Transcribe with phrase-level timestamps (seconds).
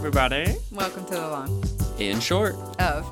[0.00, 0.54] everybody.
[0.72, 1.64] Welcome to the long
[1.98, 3.04] In short, of.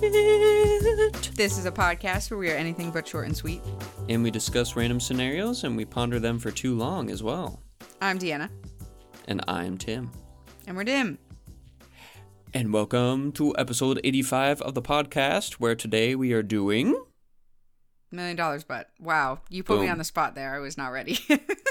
[0.00, 3.62] This is a podcast where we are anything but short and sweet.
[4.08, 7.60] and we discuss random scenarios and we ponder them for too long as well.
[8.02, 8.50] I'm Deanna,
[9.28, 10.10] And I'm Tim.
[10.66, 11.18] and we're Dim.
[12.52, 17.00] And welcome to episode 85 of the podcast, where today we are doing.
[18.10, 20.54] Million dollars, but wow, you put me on the spot there.
[20.54, 21.18] I was not ready.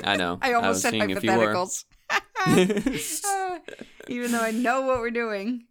[0.04, 0.40] I know.
[0.42, 1.38] I almost was said seeing if you were.
[1.54, 1.86] hypotheticals.
[4.08, 5.66] Even though I know what we're doing.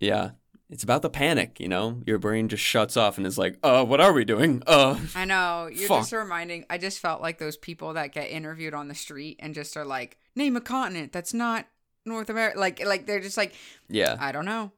[0.00, 0.30] yeah.
[0.70, 2.00] It's about the panic, you know?
[2.06, 4.62] Your brain just shuts off and is like, uh, what are we doing?
[4.66, 5.68] Uh, I know.
[5.72, 6.00] You're Fuck.
[6.00, 6.64] just reminding.
[6.70, 9.84] I just felt like those people that get interviewed on the street and just are
[9.84, 11.66] like, name a continent that's not
[12.06, 12.58] North America.
[12.58, 13.54] Like, like they're just like,
[13.88, 14.16] yeah.
[14.18, 14.72] I don't know.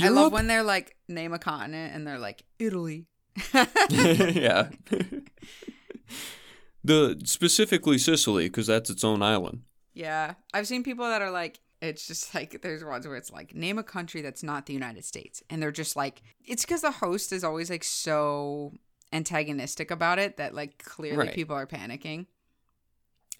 [0.00, 3.06] I love when they're like, name a continent, and they're like, Italy.
[3.92, 4.68] yeah.
[6.84, 9.62] the specifically Sicily, because that's its own island.
[9.94, 10.34] Yeah.
[10.54, 13.78] I've seen people that are like, it's just like, there's ones where it's like, name
[13.78, 15.42] a country that's not the United States.
[15.50, 18.72] And they're just like, it's because the host is always like so
[19.12, 21.34] antagonistic about it that like clearly Right.
[21.34, 22.26] people are panicking.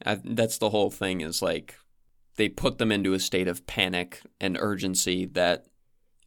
[0.04, 1.76] I, that's the whole thing is like
[2.36, 5.66] they put them into a state of panic and urgency that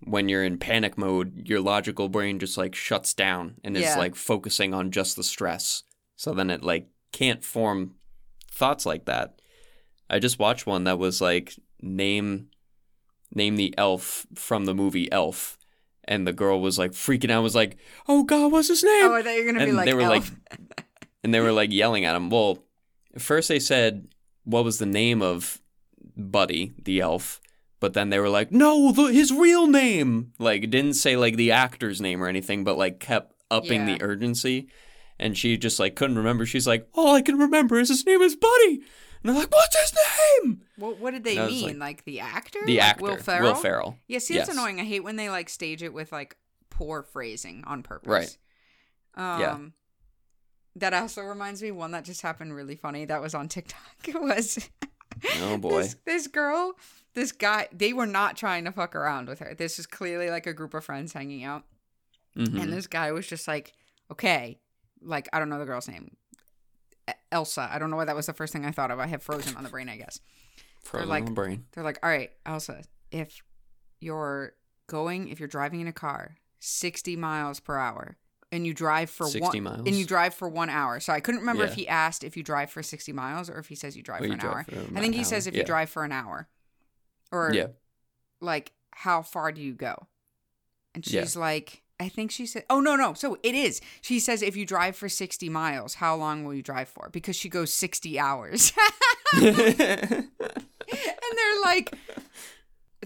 [0.06, 4.16] when you're in panic mode your logical brain just like shuts down and is like
[4.16, 5.84] focusing on just the stress
[6.16, 7.96] so then it like can't form
[8.52, 9.42] thoughts like that
[10.14, 12.48] i just watched one that was like name
[13.34, 15.58] name the elf from the movie elf
[16.06, 19.16] and the girl was like freaking out was like oh god what's his name Oh,
[19.16, 20.24] I thought you were going to be like, they were like-
[21.24, 22.30] and they were like yelling at him.
[22.30, 22.60] Well,
[23.18, 24.08] first they said
[24.44, 25.62] what was the name of
[26.18, 27.40] Buddy the elf,
[27.80, 30.34] but then they were like, no, the, his real name.
[30.38, 33.96] Like didn't say like the actor's name or anything, but like kept upping Yeah.
[33.98, 34.68] the urgency.
[35.18, 36.46] And she just like couldn't remember.
[36.46, 38.82] She's like, all I can remember is his name is Buddy.
[39.24, 39.94] And they're like, what's his
[40.44, 40.62] name?
[40.78, 41.80] What, what did they And I was mean?
[41.80, 42.60] like- Like, the actor?
[42.66, 43.54] The Like actor, Will Ferrell?
[43.54, 43.98] Will Ferrell.
[44.08, 44.50] Yeah, see, it's Yes.
[44.50, 44.80] annoying.
[44.82, 46.36] I hate when they like stage it with like
[46.70, 48.10] poor phrasing on purpose.
[48.10, 48.38] Right.
[49.16, 49.60] Um, Yeah.
[50.76, 53.06] That also reminds me one that just happened really funny.
[53.06, 53.80] That was on TikTok.
[54.08, 54.70] It was
[55.40, 55.84] Oh boy.
[55.84, 56.74] this, this girl,
[57.14, 57.68] this guy.
[57.72, 59.54] They were not trying to fuck around with her.
[59.54, 61.64] This is clearly like a group of friends hanging out,
[62.36, 62.60] Mhm.
[62.60, 63.74] and this guy was just like,
[64.12, 64.60] okay,
[65.02, 66.18] like I don't know the girl's name,
[67.32, 67.70] Elsa.
[67.72, 69.00] I don't know why that was the first thing I thought of.
[69.00, 70.20] I have Frozen on the brain, I guess.
[70.82, 71.66] Frozen like- on the brain.
[71.72, 73.42] They're like, all right, Elsa, if
[74.00, 74.54] you're
[74.88, 78.18] going, if you're driving in a car 60 miles per hour
[78.52, 79.88] and you drive for 60 one, miles?
[79.88, 81.00] and you drive for one hour.
[81.00, 81.76] So I couldn't remember if Yeah.
[81.76, 84.28] he asked if you drive for 60 miles or if he says you drive Or
[84.28, 84.64] for an drive hour.
[84.64, 85.26] for I think he hour.
[85.26, 85.62] says if Yeah.
[85.62, 86.48] you drive for an hour
[87.32, 87.68] or Yeah.
[88.40, 90.08] like, how far do you go?
[90.96, 91.22] And Yeah.
[91.22, 93.14] she's like, I think she said, oh, no, no.
[93.14, 93.80] So it is.
[94.02, 97.10] She says, if you drive for 60 miles, how long will you drive for?
[97.12, 98.74] Because she goes 60 hours.
[99.34, 100.28] and
[101.38, 101.96] they're like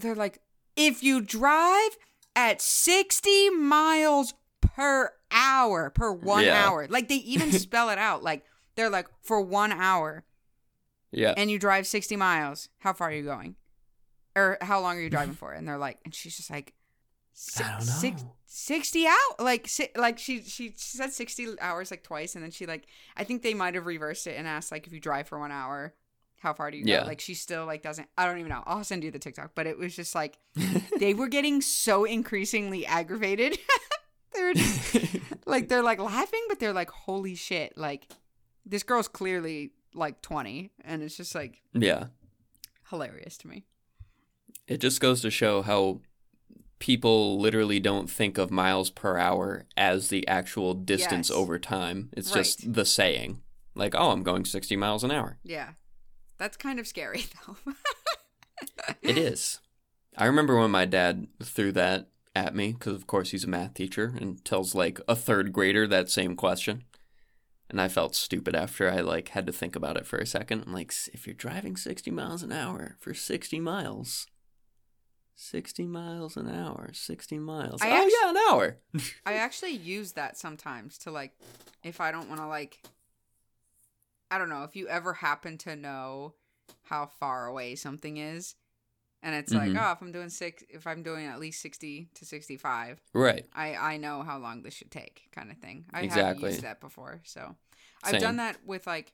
[0.00, 0.40] they're like
[0.76, 1.96] if you drive
[2.36, 6.66] at 60 miles per hour per one Yeah.
[6.66, 8.44] hour like they even spell it out like
[8.76, 10.24] they're like for one hour
[11.10, 11.34] yeah.
[11.36, 13.56] and you drive 60 miles how far are you going
[14.36, 16.74] or how long are you driving for and they're like and she's just like
[17.32, 18.34] si- I don't six- know.
[18.50, 22.50] 60 out like si- like she, she she said 60 hours like twice and then
[22.50, 25.28] she like i think they might have reversed it and asked like if you drive
[25.28, 25.92] for one hour
[26.38, 27.02] how far do you go?
[27.04, 28.62] Like she still like doesn't i don't even know.
[28.66, 30.38] I'll send you the tiktok but it was just like
[30.98, 33.58] they were getting so increasingly aggravated.
[34.32, 34.96] They're just
[35.46, 38.06] like they're like laughing but they're like holy shit like
[38.64, 42.06] this girl's clearly like 20 and it's just like yeah.
[42.90, 43.64] hilarious to me.
[44.68, 46.02] It just goes to show how
[46.78, 51.36] people literally don't think of miles per hour as the actual distance Yes.
[51.36, 52.10] over time.
[52.16, 52.40] It's Right.
[52.44, 53.42] just the saying.
[53.74, 55.38] Like, oh, I'm going 60 miles an hour.
[55.42, 55.70] yeah
[56.38, 57.56] that's kind of scary though
[59.02, 59.58] It is.
[60.16, 63.74] I remember when my dad threw that at me because, of course, he's a math
[63.74, 66.84] teacher and tells like a third grader that same question.
[67.70, 70.62] And I felt stupid after I like had to think about it for a second.
[70.66, 74.26] I'm like, if you're driving 60 miles an hour for 60 miles,
[75.40, 77.80] 60 miles an hour, 60 miles.
[77.80, 78.78] I oh, yeah, an hour.
[79.26, 81.32] I actually use that sometimes to like
[81.84, 82.80] if I don't want to like
[84.30, 86.34] I don't know, if you ever happen to know
[86.82, 88.56] how far away something is
[89.22, 89.76] and it's like, Mhm.
[89.78, 93.46] oh, if I'm doing 6 if I'm doing at least 60 to 65, right.
[93.54, 95.86] I I know how long this should take kind of thing.
[95.92, 96.50] I have Exactly.
[96.50, 97.20] used that before.
[97.24, 97.54] So
[98.02, 98.20] I've Same.
[98.20, 99.12] done that with like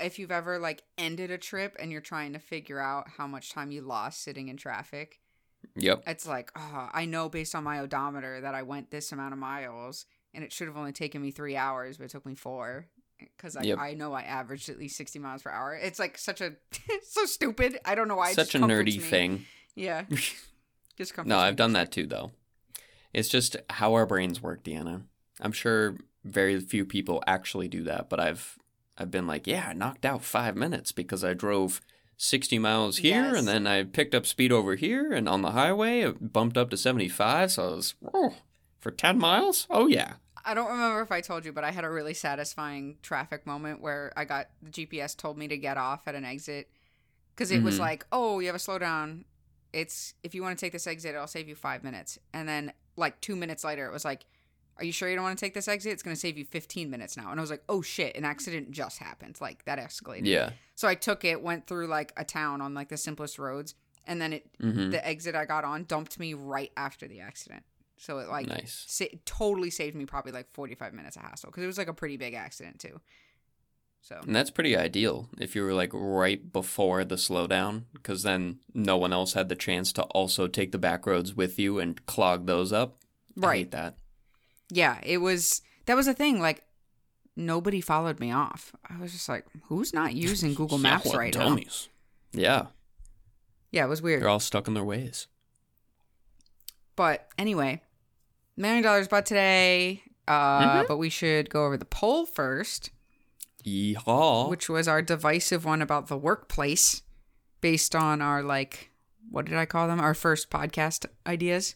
[0.00, 3.50] if you've ever like ended a trip and you're trying to figure out how much
[3.50, 5.20] time you lost sitting in traffic
[5.74, 6.04] Yep.
[6.06, 9.38] it's like, oh, I know based on my odometer that I went this amount of
[9.38, 12.86] miles and it should have only taken me three hours, but it took me four.
[13.18, 13.78] because I, Yep.
[13.78, 15.74] I know I averaged at least 60 miles per hour.
[15.74, 16.52] It's like such a
[17.02, 17.78] so stupid.
[17.84, 18.32] I don't know why.
[18.32, 18.98] Such a nerdy me.
[18.98, 19.46] thing.
[19.74, 20.04] Yeah.
[20.96, 21.38] Just No.
[21.38, 22.30] I've done that too, though.
[23.12, 25.02] It's just how our brains work, Deanna.
[25.40, 28.58] I'm sure very few people actually do that, but I've
[28.98, 31.80] I've been like, yeah, I knocked out five minutes because I drove
[32.16, 33.38] 60 miles here, Yes.
[33.38, 36.70] and then I picked up speed over here, and on the highway it bumped up
[36.70, 38.34] to 75, so I was oh,
[38.80, 39.66] for 10 miles.
[39.68, 40.14] Oh yeah,
[40.44, 43.82] I don't remember if I told you, but I had a really satisfying traffic moment
[43.82, 46.70] where I got the GPS told me to get off at an exit
[47.34, 47.80] because it was Mhm.
[47.80, 49.24] like, oh, you have a slowdown.
[49.74, 52.18] It's if you want to take this exit, it'll save you five minutes.
[52.32, 54.24] And then like two minutes later, it was like,
[54.78, 55.92] are you sure you don't want to take this exit?
[55.92, 57.30] It's going to save you 15 minutes now.
[57.30, 59.38] And I was like, oh shit, an accident just happened.
[59.40, 60.26] Like that escalated.
[60.26, 60.50] yeah.
[60.74, 63.74] So I took it, went through like a town on like the simplest roads,
[64.06, 67.64] and then it hmm the exit I got on dumped me right after the accident.
[67.98, 68.84] So it like nice.
[68.86, 71.94] sa- totally saved me probably like 45 minutes of hassle because it was like a
[71.94, 73.00] pretty big accident too.
[74.02, 78.60] So And that's pretty ideal if you were like right before the slowdown, because then
[78.74, 82.04] no one else had the chance to also take the back roads with you and
[82.06, 82.98] clog those up.
[83.42, 83.96] I right, hate that.
[84.70, 86.40] Yeah, it was that was a thing.
[86.40, 86.64] Like
[87.36, 88.72] nobody followed me off.
[88.88, 91.48] I was just like, who's not using Google Maps right now?
[91.48, 91.88] dummies.
[92.32, 92.66] Yeah,
[93.72, 94.22] Yeah, it was weird.
[94.22, 95.26] they're all stuck in their ways.
[96.96, 97.82] But anyway,
[98.56, 100.02] million dollars but today.
[100.28, 100.88] Uh, Mhm.
[100.88, 102.90] But we should go over the poll first.
[103.64, 104.48] Yeehaw.
[104.48, 107.02] which was our divisive one about the workplace
[107.60, 108.90] based on our like
[109.28, 109.98] what did I call them?
[110.00, 111.74] Our first podcast ideas.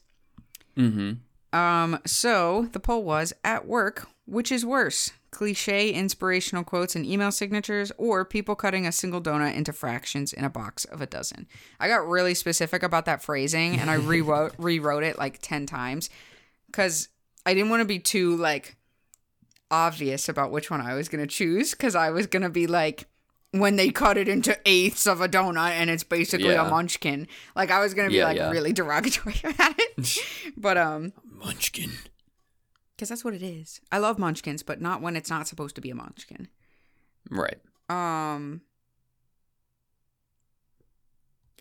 [0.77, 1.15] mm-hmm.
[1.53, 5.11] Um so the poll was at work, which is worse?
[5.33, 10.45] Cliche inspirational quotes and email signatures or people cutting a single donut into fractions in
[10.45, 11.47] a box of a dozen.
[11.79, 16.11] I got really specific about that phrasing and I rewrote rewrote it like 10 times
[16.73, 17.09] cuz
[17.47, 18.77] I didn't want to be too like
[19.71, 22.67] obvious about which one I was going to choose cuz I was going to be
[22.67, 23.07] like
[23.53, 26.67] when they cut it into eighths of a donut and it's basically Yeah.
[26.67, 27.27] a munchkin.
[27.57, 28.51] Like I was going to be Yeah, like yeah.
[28.51, 30.19] really derogatory about it.
[30.57, 31.91] but um Munchkin.
[32.97, 33.81] because that's what it is.
[33.91, 36.49] I love munchkins, but not when it's not supposed to be a munchkin.
[37.31, 37.59] Right.
[37.89, 38.63] Um.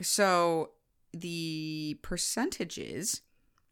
[0.02, 0.72] So
[1.14, 3.22] the percentages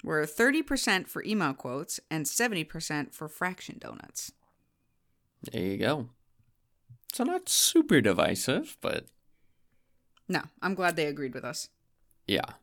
[0.04, 4.32] were 30% for email quotes and 70% for fraction donuts.
[5.52, 6.10] There you go.
[7.14, 9.06] So not super divisive, but
[10.28, 11.70] No, I'm glad they agreed with us.
[12.28, 12.54] yeah.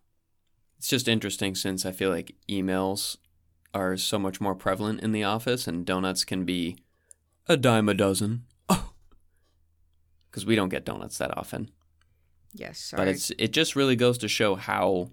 [0.79, 3.17] It's just interesting since I feel like emails
[3.75, 6.77] are so much more prevalent in the office and donuts can be
[7.49, 8.45] a dime a dozen.
[8.69, 8.93] Oh.
[10.31, 11.71] Cuz we don't get donuts that often.
[12.55, 13.01] Yes, sorry.
[13.01, 15.11] But it's it just really goes to show how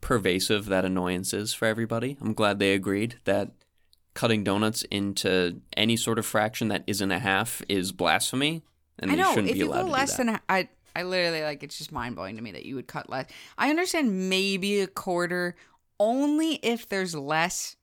[0.00, 2.16] pervasive that annoyance is for everybody.
[2.20, 3.52] I'm glad they agreed that
[4.14, 8.62] cutting donuts into any sort of fraction that isn't a half is blasphemy,
[8.98, 11.04] and I know shouldn't if be you allowed go to less than a- I, I
[11.04, 13.26] literally like it's just mind blowing to me that you would cut less.
[13.56, 15.54] I understand maybe a quarter
[16.00, 17.76] only if there's less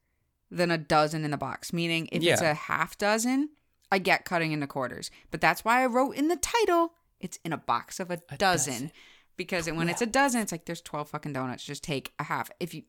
[0.52, 1.74] than a dozen in the box.
[1.74, 3.50] Meaning if it's a half dozen,
[3.92, 5.12] I get cutting into quarters.
[5.32, 8.38] But that's why I wrote in the title it's in a box of a, A
[8.38, 8.74] dozen.
[8.74, 8.92] dozen.
[9.38, 11.64] Because when it's a dozen, it's like there's twelve fucking donuts.
[11.66, 12.50] Just take a half.
[12.60, 12.84] If you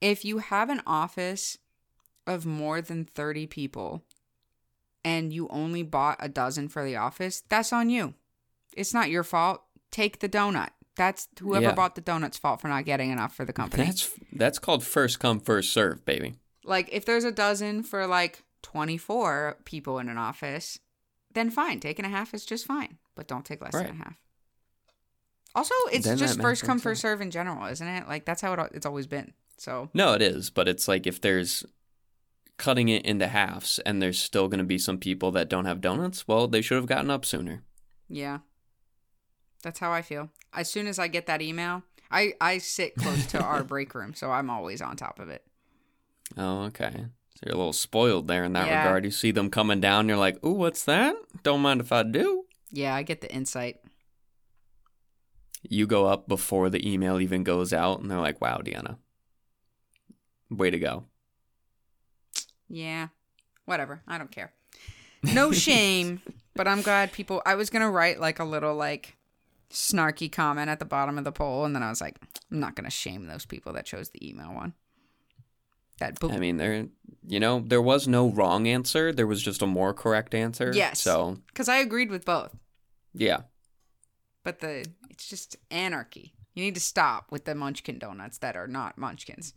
[0.00, 1.58] if you have an office
[2.26, 4.02] of more than thirty people
[5.04, 8.14] and you only bought a dozen for the office, that's on you.
[8.76, 9.62] It's not your fault.
[9.90, 10.70] Take the donut.
[10.96, 11.74] That's whoever Yeah.
[11.74, 13.84] bought the donut's fault for not getting enough for the company.
[13.84, 16.34] That's that's called first come first serve, baby.
[16.64, 20.78] like if there's a dozen for like 24 people in an office,
[21.32, 21.78] then fine.
[21.80, 23.86] Taking a half is just fine, but don't take less Right.
[23.86, 24.16] than a half.
[25.54, 28.08] Also, it's Then just first come first serve in general, isn't it?
[28.08, 29.32] Like that's how it, it's always been.
[29.58, 31.64] So No, it is, but it's like if there's
[32.58, 35.80] cutting it into halves and there's still going to be some people that don't have
[35.80, 37.62] donuts, well, they should have gotten up sooner.
[38.08, 38.38] yeah,
[39.66, 40.30] that's how I feel.
[40.54, 44.14] As soon as I get that email, I I sit close to our break room,
[44.14, 45.44] so I'm always on top of it.
[46.36, 46.92] Oh, okay.
[47.34, 48.78] So you're a little spoiled there in that Yeah.
[48.78, 49.04] regard.
[49.04, 51.16] You see them coming down, you're like, "Ooh, what's that?
[51.42, 53.80] Don't mind if I do." Yeah, I get the insight.
[55.68, 58.98] You go up before the email even goes out, and they're like, "Wow, Deanna,
[60.48, 61.06] way to go."
[62.68, 63.08] Yeah,
[63.64, 64.02] whatever.
[64.06, 64.52] I don't care.
[65.24, 66.20] No shame,
[66.54, 67.42] but I'm glad people.
[67.44, 69.16] I was gonna write like a little like
[69.70, 72.16] snarky comment at the bottom of the poll, and then I was like,
[72.50, 74.74] I'm not gonna shame those people that chose the email one.
[75.98, 76.32] That boop.
[76.32, 76.86] I mean, there,
[77.26, 79.12] you know, there was no wrong answer.
[79.12, 80.72] There was just a more correct answer.
[80.74, 81.00] Yes.
[81.00, 82.54] So because I agreed with both,
[83.14, 83.42] yeah,
[84.44, 86.34] but the it's just anarchy.
[86.54, 89.54] You need to stop with the Munchkin donuts that are not Munchkins.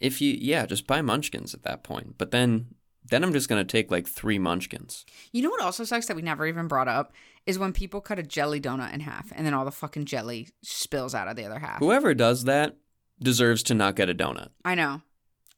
[0.00, 2.16] if you, yeah, just buy Munchkins at that point.
[2.18, 5.04] But then Then I'm just gonna take like three munchkins.
[5.32, 7.12] You know what also sucks that we never even brought up
[7.46, 10.48] is when people cut a jelly donut in half and then all the fucking jelly
[10.62, 11.78] spills out of the other half.
[11.80, 12.76] Whoever does that
[13.20, 14.48] deserves to not get a donut.
[14.64, 15.02] I know.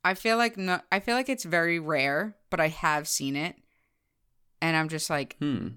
[0.03, 3.57] I feel like no, I feel like it's very rare, but I have seen it,
[4.61, 5.69] and I'm just like, Hmm.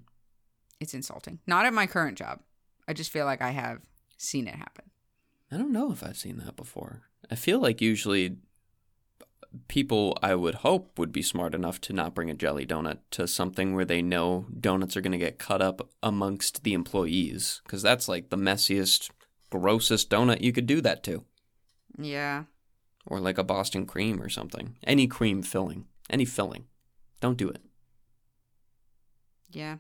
[0.79, 1.39] it's insulting.
[1.47, 2.41] Not at my current job.
[2.87, 3.81] I just feel like I have
[4.17, 4.85] seen it happen.
[5.51, 7.03] I don't know if I've seen that before.
[7.31, 8.37] I feel like usually
[9.67, 13.27] people I would hope would be smart enough to not bring a jelly donut to
[13.27, 17.81] something where they know donuts are going to get cut up amongst the employees because
[17.81, 19.09] that's like the messiest,
[19.49, 21.23] grossest donut you could do that to.
[21.97, 22.43] Yeah.
[23.05, 24.75] Or like a Boston cream or something.
[24.83, 26.65] Any cream filling, any filling.
[27.21, 27.61] Don't do it.
[29.51, 29.77] Yeah.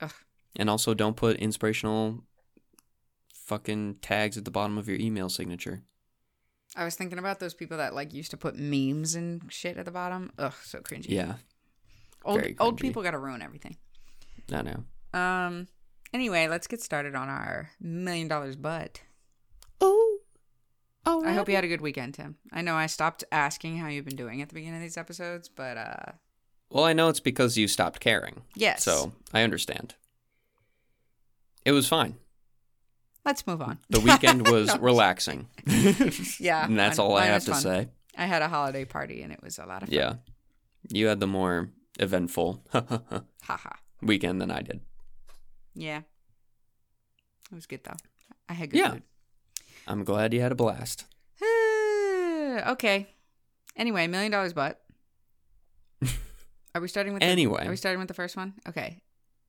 [0.00, 0.12] Ugh.
[0.56, 2.24] And also don't put inspirational
[3.32, 5.82] fucking tags at the bottom of your email signature.
[6.74, 9.84] I was thinking about those people that like used to put memes and shit at
[9.84, 10.32] the bottom.
[10.38, 11.08] Ugh, so cringy.
[11.10, 11.34] Yeah,
[12.24, 13.76] Old old people gotta ruin everything.
[14.52, 14.84] I know.
[15.18, 15.68] Um.
[16.14, 19.00] Anyway, let's get started on our million dollars butt.
[19.80, 20.18] Oh,
[21.06, 21.24] oh.
[21.24, 22.36] I hope you had a good weekend, Tim.
[22.52, 25.48] I know I stopped asking how you've been doing at the beginning of these episodes,
[25.48, 26.12] but uh,
[26.70, 28.42] Well, I know it's because you stopped caring.
[28.54, 28.84] yes.
[28.84, 29.94] So I understand.
[31.64, 32.16] It was fine.
[33.24, 33.78] Let's move on.
[33.90, 34.78] The weekend was No.
[34.80, 35.48] relaxing.
[36.40, 37.60] Yeah, and that's mine- all I have to fun.
[37.60, 37.88] say.
[38.16, 39.96] I had a holiday party and it was a lot of fun.
[39.98, 40.14] Yeah.
[40.90, 42.62] You had the more eventful
[44.02, 44.80] weekend than I did.
[45.74, 45.98] Yeah.
[47.50, 47.96] It was good though.
[48.48, 48.90] I had good Yeah.
[48.90, 49.02] food.
[49.86, 51.06] I'm glad you had a blast.
[51.42, 53.08] okay.
[53.76, 54.78] Anyway, million dollars butt.
[56.74, 57.66] Are we starting with the, Anyway.
[57.66, 58.54] Are we starting with the first one?
[58.68, 59.02] Okay.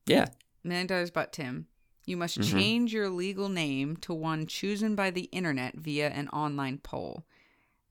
[0.06, 0.28] Yeah.
[0.64, 1.68] Million dollars butt, Tim.
[2.06, 2.52] You must Mhm.
[2.52, 7.26] change your legal name to one chosen by the internet via an online poll.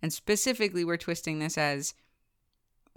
[0.02, 1.94] And specifically, we're twisting this as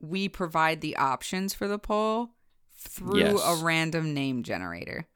[0.02, 2.32] we provide the options for the poll
[2.74, 3.42] through Yes.
[3.62, 5.08] a random name generator.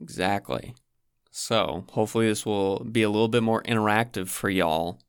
[0.00, 0.74] Exactly.
[1.30, 5.00] So hopefully this will be a little bit more interactive for y'all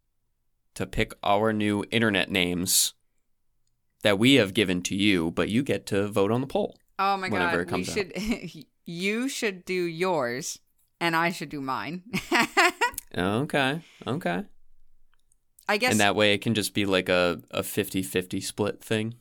[0.74, 2.94] to pick our new internet names
[4.02, 6.78] that we have given to you, but you get to vote on the poll.
[6.98, 10.60] Oh my Whenever god, it comes we should you should do yours
[11.02, 12.04] and I should do mine.
[13.18, 13.82] Okay.
[14.06, 14.44] Okay.
[15.70, 19.16] I guess And that way it can just be like a, a 50-50 split thing.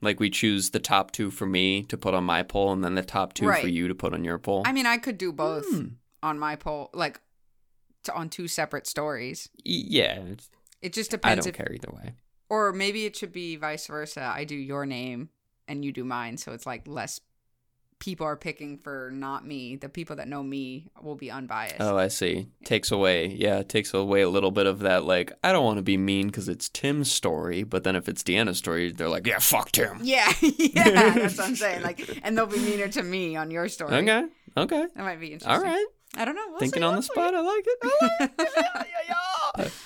[0.00, 2.94] Like we choose the top two for me to put on my poll and then
[2.94, 3.60] the top two Right.
[3.60, 4.62] for you to put on your poll.
[4.64, 5.86] I mean, I could do both Hmm.
[6.22, 7.20] on my poll, like
[8.04, 9.48] to, on two separate stories.
[9.64, 10.20] Yeah.
[10.80, 11.44] It just depends.
[11.46, 12.14] I don't if, care either way.
[12.48, 14.22] or maybe it should be vice versa.
[14.32, 15.30] I do your name
[15.66, 17.20] and you do mine, so it's like less
[17.98, 19.76] people are picking for not me.
[19.76, 21.76] The people that know me will be unbiased.
[21.80, 22.48] Oh, I see.
[22.64, 25.04] Takes away, yeah, takes away a little bit of that.
[25.04, 28.22] Like, I don't want to be mean because it's Tim's story, but then if it's
[28.22, 30.00] Deanna's story, they're like, yeah, fuck Tim.
[30.02, 31.82] Yeah, yeah, that's what I'm saying.
[31.82, 33.94] Like, and they'll be meaner to me on your story.
[33.94, 34.24] Okay,
[34.56, 35.52] okay, that might be interesting.
[35.52, 35.86] all right.
[36.16, 36.46] I don't know.
[36.48, 37.78] We'll Thinking on the spot, I like it.
[37.84, 38.50] I like it.
[38.56, 39.14] Yeah, yeah,
[39.58, 39.68] yeah.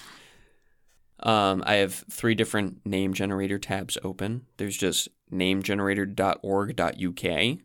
[1.24, 4.46] Um, I have three different name generator tabs open.
[4.56, 7.58] There's just namegenerator.org.uk.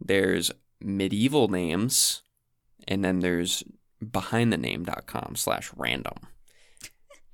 [0.00, 0.50] There's
[0.80, 2.22] medieval names,
[2.86, 3.64] and then there's
[4.04, 6.14] behindthename.com slash random.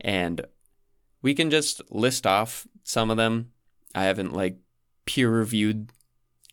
[0.00, 0.47] And
[1.23, 3.52] we can just list off some of them.
[3.94, 4.59] I haven't like
[5.06, 5.90] peer reviewed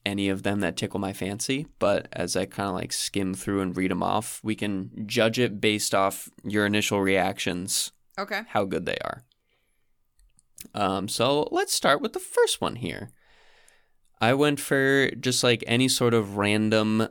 [0.05, 3.61] any of them that tickle my fancy, but as I kind of like skim through
[3.61, 8.41] and read them off, we can judge it based off your initial reactions Okay.
[8.49, 9.23] how good they are.
[10.73, 13.11] Um, so let's start with the first one here.
[14.21, 17.07] I went for just like any sort of random,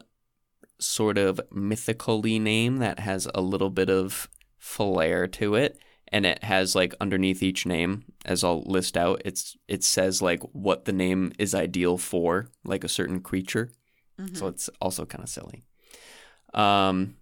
[0.79, 6.45] sort of mythically name that has a little bit of flair to it, and it
[6.45, 10.93] has like underneath each name, as I'll list out, it's it says like what the
[10.93, 13.73] name is ideal for, like a certain creature.
[14.19, 14.37] Mhm.
[14.37, 15.62] So it's also kind of silly.
[16.55, 17.17] Um,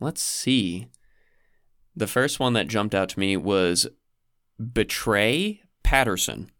[0.00, 0.88] let's see.
[1.94, 3.86] The first one that jumped out to me was
[4.58, 6.50] Betray Patterson,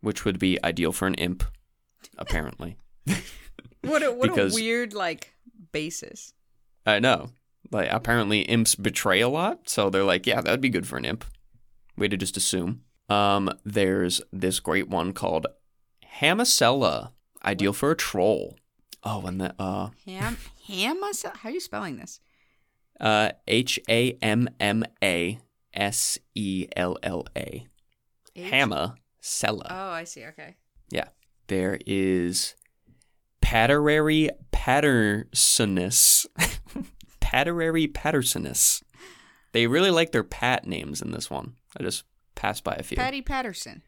[0.00, 1.42] which would be ideal for an imp,
[2.18, 2.76] apparently.
[3.84, 5.34] What a what Because- a weird like
[5.72, 6.32] basis.
[6.86, 7.30] I know.
[7.72, 11.04] Like apparently imps betray a lot, so they're like, yeah, that'd be good for an
[11.04, 11.24] imp.
[11.96, 12.82] Way to just assume.
[13.08, 15.48] Um, there's this great one called
[16.20, 17.10] Hammasella,
[17.44, 18.56] ideal for a troll.
[19.02, 20.36] Oh, and the uh Ham
[20.68, 22.20] ham How are you spelling this?
[23.00, 25.40] Uh, H A M M A
[25.74, 27.66] S E L L A.
[28.36, 29.66] Hammer Sella.
[29.68, 30.24] Oh, I see.
[30.26, 30.54] Okay.
[31.52, 32.54] There is
[33.42, 36.24] Patterary Pattersonus.
[37.20, 38.82] Patterary Pattersonus.
[39.52, 41.56] They really like their pat names in this one.
[41.78, 42.04] I just
[42.34, 42.96] passed by a few.
[42.96, 43.82] Patty Patterson.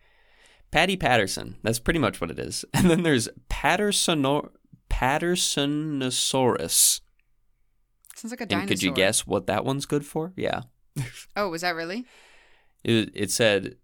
[0.73, 1.57] Patty Patterson.
[1.63, 2.67] That's pretty much what it is.
[2.75, 4.51] And then there's Pattersonor
[4.91, 7.01] Pattersonosaurus.
[8.15, 8.69] Sounds like a And dinosaur.
[8.69, 10.35] could you guess what that one's good for?
[10.37, 10.65] Yeah.
[11.35, 12.05] Oh, was that really?
[12.85, 13.77] It, it said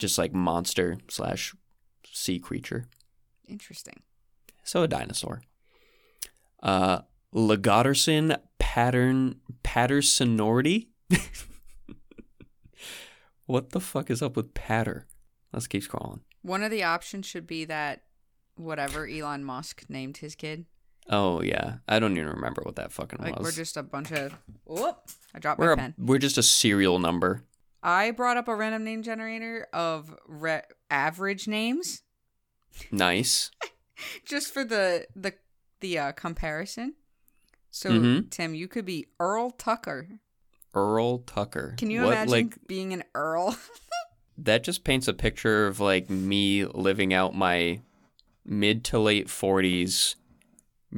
[0.00, 1.54] just like monster slash
[2.10, 2.88] sea creature.
[3.48, 4.02] Interesting.
[4.62, 5.42] So a dinosaur.
[6.62, 7.00] Uh,
[7.34, 10.88] Legoderson pattern Pattersonority.
[13.46, 15.06] what the fuck is up with patter?
[15.52, 16.20] Let's keep scrolling.
[16.42, 18.02] One of the options should be that
[18.56, 20.66] whatever Elon Musk named his kid.
[21.08, 23.44] Oh yeah, I don't even remember what that fucking Like was.
[23.44, 24.34] we're just a bunch of.
[24.64, 24.96] Whoop!
[25.34, 25.94] I dropped we're my a, pen.
[25.98, 27.44] we're just a serial number.
[27.82, 32.02] I brought up a random name generator of re- average names
[32.90, 33.50] Nice.
[34.24, 35.34] just for the the
[35.80, 36.94] the uh, comparison.
[37.70, 38.30] So Mhm.
[38.30, 40.08] Tim, you could be Earl Tucker.
[40.74, 41.74] Earl Tucker.
[41.76, 43.56] Can you what, imagine Like being an Earl?
[44.38, 47.80] that just paints a picture of like me living out my
[48.44, 50.16] mid to late forties,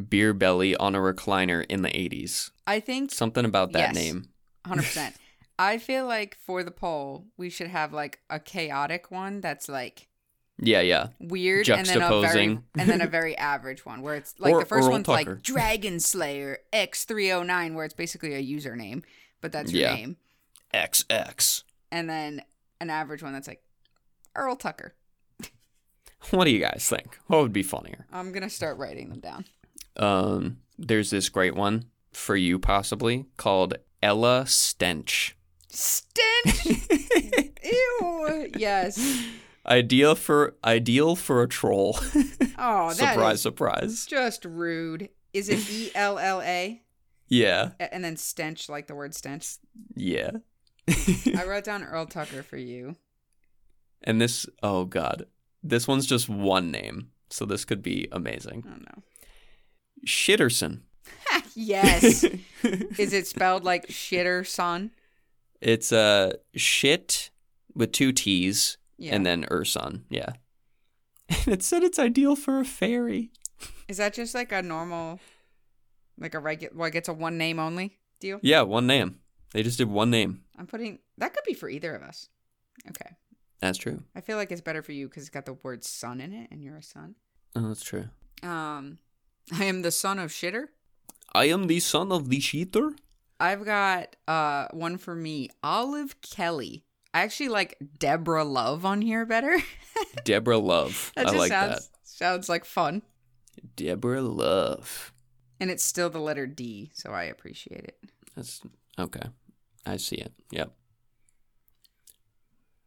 [0.09, 2.51] beer belly on a recliner in the eighties.
[2.67, 3.95] I think Something about that Yes.
[3.95, 4.29] name.
[4.67, 5.15] 100%.
[5.59, 10.09] I feel like for the poll, we should have like a chaotic one that's like
[10.59, 11.09] Yeah, yeah.
[11.21, 14.61] weird and then a very and then a very average one where it's like Or
[14.61, 15.35] the first Earl one's Tucker.
[15.35, 19.03] like Dragon Slayer X309 where it's basically a username,
[19.41, 19.95] but that's your Yeah.
[19.95, 20.17] name.
[20.73, 21.63] XX.
[21.93, 22.43] And then
[22.81, 23.63] an average one that's like
[24.35, 24.95] Earl Tucker.
[26.31, 27.19] What do you guys think?
[27.29, 28.07] What would be funnier?
[28.13, 29.45] I'm going to start writing them down.
[29.97, 35.37] Um, there's this great one for you possibly called Ella Stench.
[35.69, 36.67] Stench.
[37.63, 38.51] Ew.
[38.57, 39.25] Yes.
[39.69, 41.99] Ideal for ideal for a troll.
[42.59, 44.07] Oh, surprise, is surprise.
[44.07, 45.11] just rude.
[45.35, 46.81] Is it E L L A?
[47.29, 49.57] Yeah, And then stench like the word stench.
[49.95, 50.31] yeah.
[50.89, 52.97] I wrote down Earl Tucker for you.
[54.03, 55.27] and this, oh god,
[55.63, 58.63] this one's just one name, so this could be amazing.
[58.67, 59.03] I don't know.
[60.07, 60.81] Shitterson.
[61.55, 62.25] yes.
[62.63, 64.93] Is it spelled like shitter son?
[65.61, 67.31] It's uh shit
[67.75, 69.15] with two T's Yeah.
[69.15, 70.05] and then Urson.
[70.11, 70.33] Yeah.
[71.29, 73.31] And it said it's ideal for a fairy.
[73.89, 75.19] Is that just like a normal,
[76.19, 78.39] like a regular, like it's a one name only deal?
[78.43, 79.19] Yeah, one name.
[79.53, 80.43] They just did one name.
[80.59, 82.29] I'm putting, that could be for either of us.
[82.89, 83.17] Okay.
[83.61, 84.03] That's true.
[84.15, 86.49] I feel like it's better for you because it's got the word son in it
[86.53, 87.15] and you're a son.
[87.57, 88.09] Oh, that's true.
[88.43, 88.99] Um,
[89.53, 90.67] I am the son of shitter.
[91.35, 92.93] I am the son of the cheater.
[93.39, 96.86] I've got uh one for me, Olive Kelly.
[97.17, 99.59] I actually like Deborah Love on here better.
[100.27, 101.13] Deborah Love.
[101.17, 101.89] that I just like sounds that.
[102.05, 103.01] sounds like fun.
[103.75, 105.15] Deborah Love.
[105.59, 107.99] And it's still the letter D, so I appreciate it.
[108.35, 108.61] That's
[108.99, 109.31] okay.
[109.87, 110.35] I see it.
[110.51, 110.75] Yep.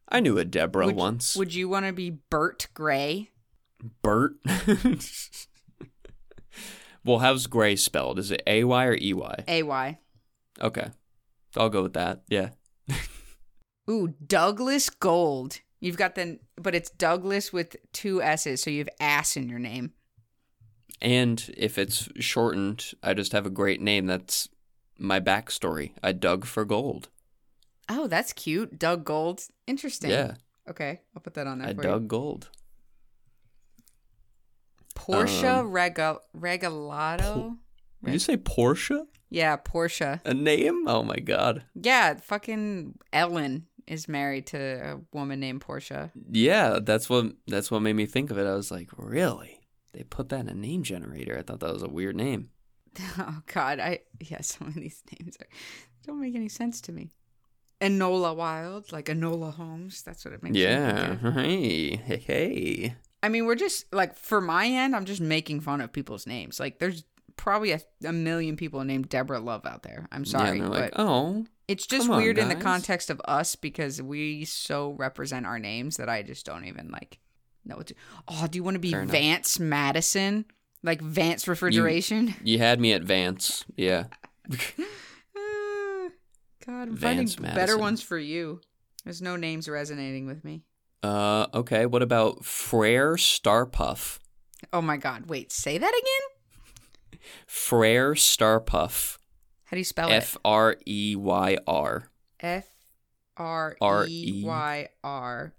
[0.10, 1.36] I knew a Deborah would, once.
[1.36, 3.32] Would you want to be Bert Gray?
[4.04, 4.34] Bert.
[7.04, 8.20] well, how's Gray spelled?
[8.20, 9.44] Is it A Y or E Y?
[9.48, 9.98] A Y.
[10.62, 10.90] Okay.
[11.58, 12.22] I'll go with that.
[12.30, 12.50] Yeah.
[13.90, 15.60] Ooh, Douglas Gold.
[15.80, 19.60] You've got the, but it's Douglas with two S's, so you have ass in your
[19.60, 19.94] name.
[21.02, 24.06] And if it's shortened, I just have a great name.
[24.06, 24.50] That's
[24.98, 25.92] my backstory.
[26.04, 27.08] I dug for gold.
[27.88, 28.78] Oh, that's cute.
[28.78, 29.42] Doug Gold.
[29.66, 30.12] Interesting.
[30.12, 30.36] Yeah.
[30.70, 32.08] Okay, I'll put that on there I dug you.
[32.10, 32.50] gold.
[34.94, 37.58] Portia Um, Regal Regalado.
[38.04, 39.08] Did you say Portia?
[39.30, 40.22] Yeah, Portia.
[40.26, 40.88] A name?
[40.88, 41.64] Oh my god.
[41.74, 46.12] Yeah, fucking Ellen is married to a woman named Portia.
[46.32, 48.46] Yeah, that's what that's what made me think of it.
[48.48, 49.60] I was like, really?
[49.94, 51.38] They put that in a name generator.
[51.38, 52.50] I thought that was a weird name.
[53.18, 55.48] Oh God, I yeah, some of these names are,
[56.06, 57.12] don't make any sense to me.
[57.82, 60.02] Enola Wild, like Enola Holmes.
[60.02, 60.58] That's what it makes.
[60.58, 61.16] Yeah.
[61.34, 62.96] Hey, hey, hey.
[63.24, 66.60] I mean, we're just like for my end, I'm just making fun of people's names.
[66.60, 67.04] Like, there's
[67.38, 70.08] probably a, a million people named Deborah Love out there.
[70.12, 73.12] I'm Yeah, sorry, and they're but like, oh, it's just on, weird in the context
[73.12, 77.20] of us because we so represent our names that I just don't even like
[77.64, 77.96] know what to.
[78.28, 79.12] Oh, do you want to be Fair enough.
[79.12, 80.46] Vance Madison?
[80.82, 82.34] Like Vance Refrigeration?
[82.44, 83.66] you had me at Vance.
[83.76, 84.06] Yeah.
[84.52, 84.56] Ah,
[86.66, 88.62] God, I'm Vance finding better ones for you.
[89.04, 90.64] There's no names resonating with me.
[91.04, 91.86] Uh, okay.
[91.86, 94.18] What about Freyr Starpuff?
[94.74, 95.28] Oh my God!
[95.28, 97.22] Wait, say that again.
[97.46, 99.19] Freyr Starpuff.
[99.70, 102.10] How do you spell F R E Y R.
[102.40, 102.46] it?
[102.46, 102.66] F
[103.38, 103.76] R
[104.10, 104.42] E.
[104.44, 105.54] Y R.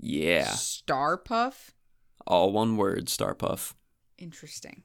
[0.00, 0.46] Yeah.
[0.46, 1.74] Star Puff.
[2.26, 3.74] All one word, Starpuff.
[4.16, 4.84] Interesting.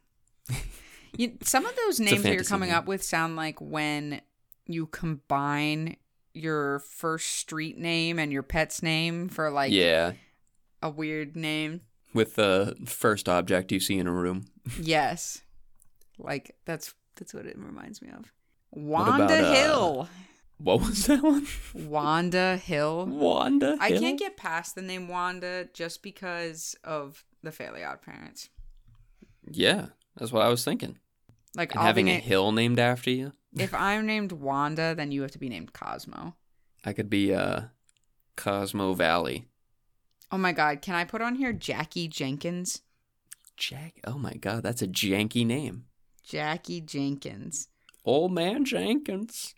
[1.18, 2.78] you, some of those names that you're coming name.
[2.78, 4.20] up with sound like when
[4.68, 5.96] you combine
[6.34, 10.14] your first street name and your pet's name for like yeah.
[10.82, 11.80] a weird name.
[12.14, 14.48] With the first object you see in a room.
[14.82, 15.44] Yes.
[16.18, 18.34] Like that's that's what it reminds me of.
[18.72, 20.10] About, Wanda uh, Hill.
[20.58, 21.48] What was that one?
[21.74, 23.06] Wanda Hill.
[23.06, 23.78] Wanda.
[23.80, 24.02] I Hill?
[24.02, 28.50] can't get past the name Wanda just because of the Fairly Odd Parents.
[29.50, 30.98] Yeah, that's what I was thinking.
[31.56, 33.32] Like having be a na- hill named after you.
[33.58, 36.36] if I'm named Wanda, then you have to be named Cosmo.
[36.86, 37.62] I could be uh
[38.36, 39.48] Cosmo Valley.
[40.32, 42.82] Oh my god, can I put on here Jackie Jenkins?
[43.58, 44.00] Jack.
[44.06, 45.86] Oh my god, that's a janky name.
[46.24, 47.68] Jackie Jenkins.
[48.06, 49.54] Old man Jenkins.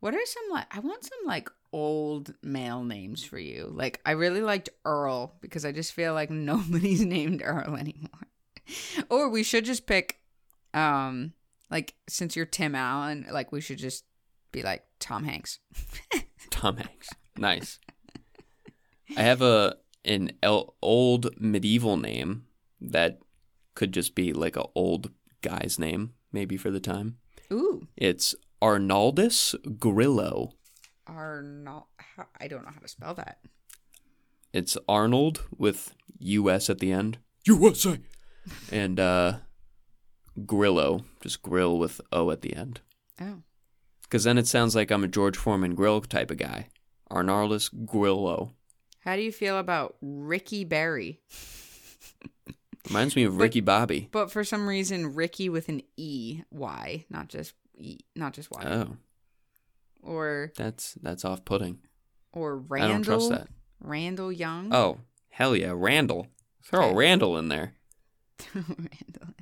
[0.00, 3.70] What are some like I want some like old male names for you.
[3.72, 8.28] Like I really liked Earl because I just feel like nobody's named Earl anymore.
[9.10, 10.20] or we should just pick
[10.74, 11.32] um
[11.70, 14.04] like since you're Tim Allen, like we should just
[14.52, 15.58] be like Tom Hanks.
[16.50, 17.08] Tom Hanks.
[17.36, 17.78] Nice.
[19.16, 22.46] I have a an el- old medieval name
[22.80, 23.18] that
[23.74, 25.10] could just be like a old
[25.42, 27.18] guy's name, maybe for the time.
[27.52, 30.52] Ooh, It's Arnaldus Grillo.
[31.06, 31.84] Arnold.
[32.40, 33.38] I don't know how to spell that.
[34.52, 37.18] It's Arnold with US at the end.
[37.46, 38.00] USA.
[38.72, 39.38] And uh
[40.44, 42.80] Grillo, just grill with O at the end.
[43.20, 43.42] Oh,
[44.02, 46.68] Because then it sounds like I'm a George Foreman grill type of guy.
[47.10, 48.52] Arnaldus Grillo.
[49.00, 51.20] how do you feel about Ricky Berry?
[52.88, 54.08] Reminds me of Ricky Bobby.
[54.12, 58.62] But for some reason, Ricky with an E Y, not just E, not just Y,
[58.64, 58.96] Oh,
[60.02, 61.78] or that's that's off putting.
[62.32, 62.90] or Randall.
[62.90, 63.48] I don't trust that.
[63.80, 64.72] Randall Young.
[64.72, 64.98] Oh,
[65.30, 66.28] hell yeah, Randall.
[66.62, 67.74] Throw a Randall in there.
[68.54, 69.34] Randall.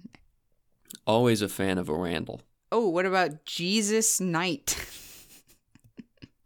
[1.07, 2.40] Always a fan of a Randall.
[2.72, 4.76] Oh, what about Jesus Knight?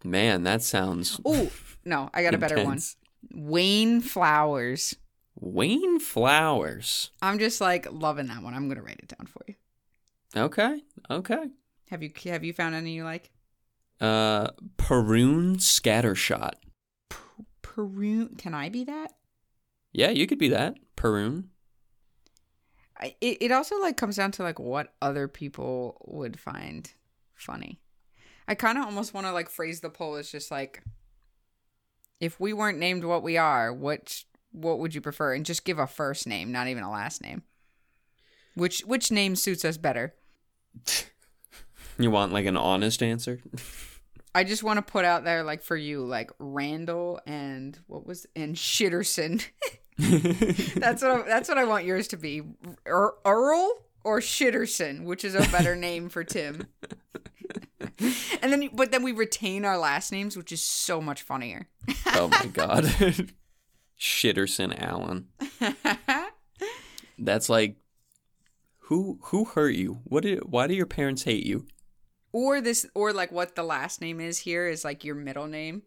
[0.05, 1.51] Man, that sounds oh,
[1.85, 2.81] no, I got a better one.
[3.33, 4.97] Wayne Flowers.
[5.41, 7.11] Wayne Flowers.
[7.23, 8.55] I'm just like loving that one.
[8.55, 9.55] I'm gonna write it down for you.
[10.37, 11.49] Okay, okay.
[11.91, 13.31] Have you have you found any you like?
[14.01, 16.53] Uh, Perun Scattershot.
[17.63, 18.39] Perun?
[18.39, 19.13] Can I be that?
[19.93, 20.77] Yeah, you could be that.
[20.97, 21.45] Perun.
[23.01, 26.93] I, it it also like comes down to like what other people would find
[27.35, 27.81] funny.
[28.47, 30.83] I kind of almost want to like phrase the poll as just like,
[32.19, 34.25] if we weren't named what we are, what
[34.59, 35.35] what would you prefer?
[35.35, 37.43] And just give a first name, not even a last name.
[38.55, 40.15] Which which name suits us better?
[41.99, 43.41] You want like an honest answer?
[44.35, 48.27] I just want to put out there like for you like Randall and what was
[48.37, 49.45] and Shitterson.
[49.99, 52.43] that's what I, that's what I want yours to be.
[52.87, 56.69] Er, Earl or Shitterson, which is a better name for Tim.
[58.43, 61.69] and then but then we retain our last names, which is so much funnier.
[62.07, 62.85] oh my god.
[63.99, 65.29] Shitterson Allen.
[67.19, 67.77] That's like
[68.83, 70.01] who who hurt you?
[70.05, 71.67] What did why do your parents hate you?
[72.33, 75.83] or this or like what the last name is here is like your middle name.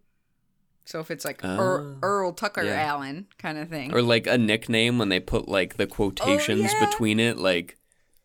[0.85, 1.57] So if it's like ah.
[1.57, 2.81] Earl, Oh, Earl Tucker yeah.
[2.81, 3.93] Allen kind of thing.
[3.93, 6.85] Or like a nickname when they put like the quotations Oh, yeah.
[6.85, 7.77] between it like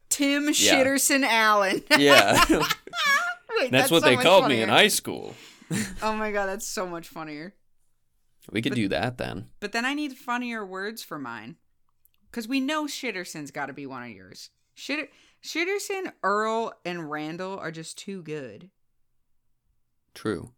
[0.08, 1.82] Tim Shitterson Allen.
[1.98, 2.42] yeah.
[3.58, 5.34] Wait, that's, what so they called me in high school.
[6.02, 7.54] Oh my god, that's so much funnier.
[8.50, 9.48] We could do that then.
[9.60, 11.56] But then I need funnier words for mine.
[12.30, 14.50] Because we know Shitterson's got to be one of yours.
[14.76, 15.08] Shitter-
[15.42, 18.70] Shitterson, Earl, and Randall are just too good.
[20.14, 20.52] True.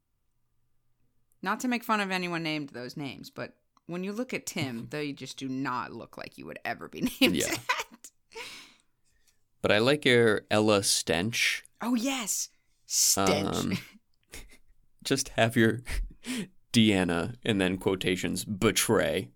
[1.43, 3.55] Not to make fun of anyone named those names, but
[3.87, 7.01] when you look at Tim, they just do not look like you would ever be
[7.21, 7.49] named Yeah.
[7.49, 8.11] that.
[9.63, 11.65] But I like your Ella Stench.
[11.81, 12.49] Oh, yes.
[12.87, 13.57] Stench.
[13.57, 13.79] Um,
[15.05, 15.81] just have your
[16.79, 19.31] Deanna and then quotations betray.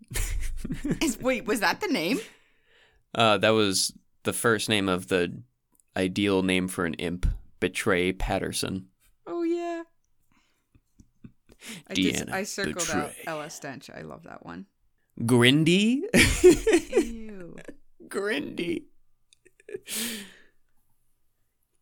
[1.01, 2.19] Is- Wait, was that the name?
[3.13, 5.41] Uh, that was the first name of the
[5.97, 7.25] ideal name for an imp.
[7.59, 8.87] Betray Patterson.
[9.27, 9.83] Oh, yeah.
[11.89, 13.23] I, Deanna, I circled out betray.
[13.27, 13.89] Ella Stench.
[13.89, 14.65] I love that one.
[15.21, 16.01] Grindy.
[16.91, 17.57] Ew.
[18.07, 18.83] Grindy.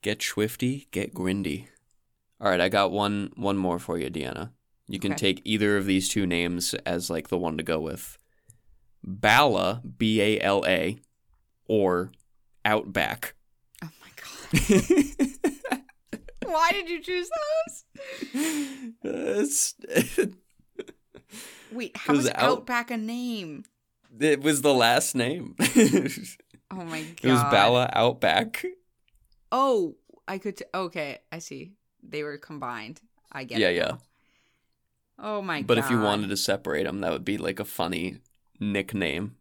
[0.01, 1.67] Get Swifty, get Grindy.
[2.39, 4.51] All right, I got one one more for you, Deanna.
[4.91, 5.33] You can Okay.
[5.33, 8.17] take either of these two names as like the one to go with.
[9.03, 10.99] Bala, B A L A,
[11.67, 12.11] or
[12.65, 13.33] Outback.
[13.83, 15.29] Oh, my God.
[16.45, 17.83] Why did you choose those?
[19.03, 19.75] It's-
[21.71, 23.63] Wait, how is out- Outback a name?
[24.19, 25.55] it was the last name.
[26.73, 27.15] Oh my god.
[27.23, 28.63] It was Bala Outback.
[29.51, 30.55] Oh, I could.
[30.55, 31.73] T- okay, I see.
[32.01, 33.01] They were combined.
[33.29, 33.75] I get Yeah, it.
[33.75, 33.83] yeah.
[33.87, 33.99] now.
[35.23, 35.67] Oh my But god.
[35.67, 38.17] But if you wanted to separate them, that would be like a funny
[38.59, 39.35] nickname.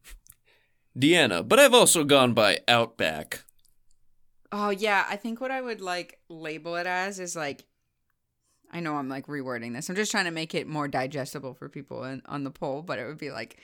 [0.98, 3.44] Deanna, but I've also gone by Outback.
[4.52, 7.64] Oh yeah, I think what I would like label it as is like
[8.72, 9.88] I know I'm like rewording this.
[9.88, 12.98] I'm just trying to make it more digestible for people in, on the poll, but
[12.98, 13.58] it would be like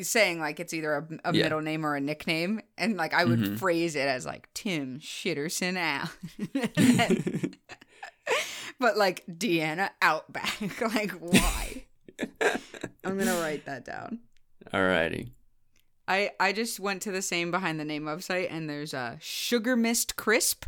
[0.00, 1.44] saying like it's either a, a Yeah.
[1.44, 3.58] middle name or a nickname, and like I would Mhm.
[3.58, 6.08] phrase it as like Tim Shitterson out,
[8.78, 10.80] but like Deanna Outback.
[10.94, 11.84] like why?
[13.04, 14.20] I'm gonna write that down.
[14.72, 15.30] Alrighty.
[16.08, 19.76] I I just went to the same behind the name website, and there's a Sugar
[19.76, 20.64] Mist Crisp.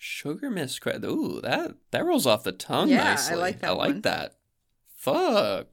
[0.00, 3.72] Sugar mist Cra- Ooh, that that rolls off the tongue Yeah, I like that I
[3.72, 4.00] like one.
[4.02, 4.34] that.
[4.94, 5.66] Fuck.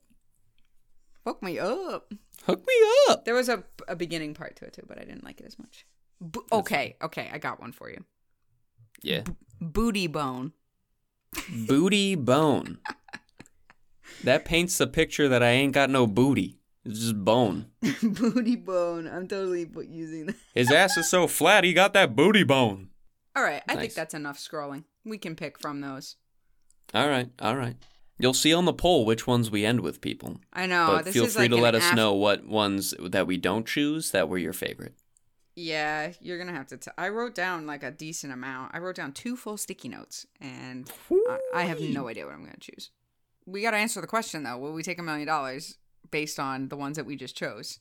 [1.23, 2.12] Fuck me up.
[2.47, 2.73] Hook me
[3.10, 3.25] up.
[3.25, 5.58] There was a, a beginning part to it too, but I didn't like it as
[5.60, 5.86] much.
[6.19, 8.03] Bo- okay, okay, I got one for you.
[9.03, 9.23] Yeah.
[9.62, 10.53] Booty bone.
[11.67, 12.80] Booty bone.
[14.24, 16.58] That paints the picture that I ain't got no booty.
[16.84, 17.67] It's just bone.
[18.04, 19.08] booty bone.
[19.08, 20.36] I'm totally using that.
[20.54, 22.89] His ass is so flat, he got that booty bone.
[23.36, 23.82] All right, I Nice.
[23.82, 24.84] think that's enough scrolling.
[25.04, 26.15] We can pick from those.
[26.93, 27.76] All right, all right.
[28.17, 30.39] You'll see on the poll which ones we end with, people.
[30.54, 30.88] I know.
[30.88, 33.65] but this feel is free like to let us know what ones that we don't
[33.67, 34.93] choose that were your favorite.
[35.55, 36.77] Yeah, you're gonna have to.
[36.77, 38.71] T- I wrote down like a decent amount.
[38.75, 40.91] I wrote down two full sticky notes, and
[41.29, 42.91] I, I have no idea what I'm gonna choose.
[43.45, 44.57] We got to answer the question though.
[44.57, 45.77] Will we take a million dollars
[46.11, 47.79] based on the ones that we just chose?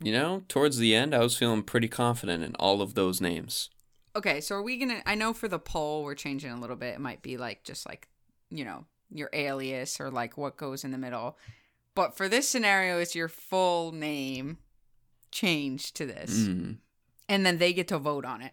[0.00, 3.70] You know, towards the end, I was feeling pretty confident in all of those names.
[4.14, 5.02] Okay, so are we gonna?
[5.04, 6.94] I know for the poll, we're changing a little bit.
[6.94, 8.06] It might be like just like
[8.50, 11.36] you know your alias or like what goes in the middle.
[11.96, 14.58] But for this scenario, it's your full name
[15.32, 16.76] changed to this, Mm.
[17.28, 18.52] And then they get to vote on it.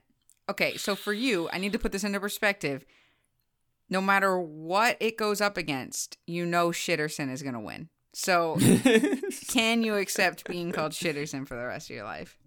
[0.49, 2.85] Okay, so for you, I need to put this into perspective.
[3.89, 7.89] No matter what it goes up against, you know Shitterson is gonna win.
[8.13, 8.57] So
[9.47, 12.37] can you accept being called Shitterson for the rest of your life?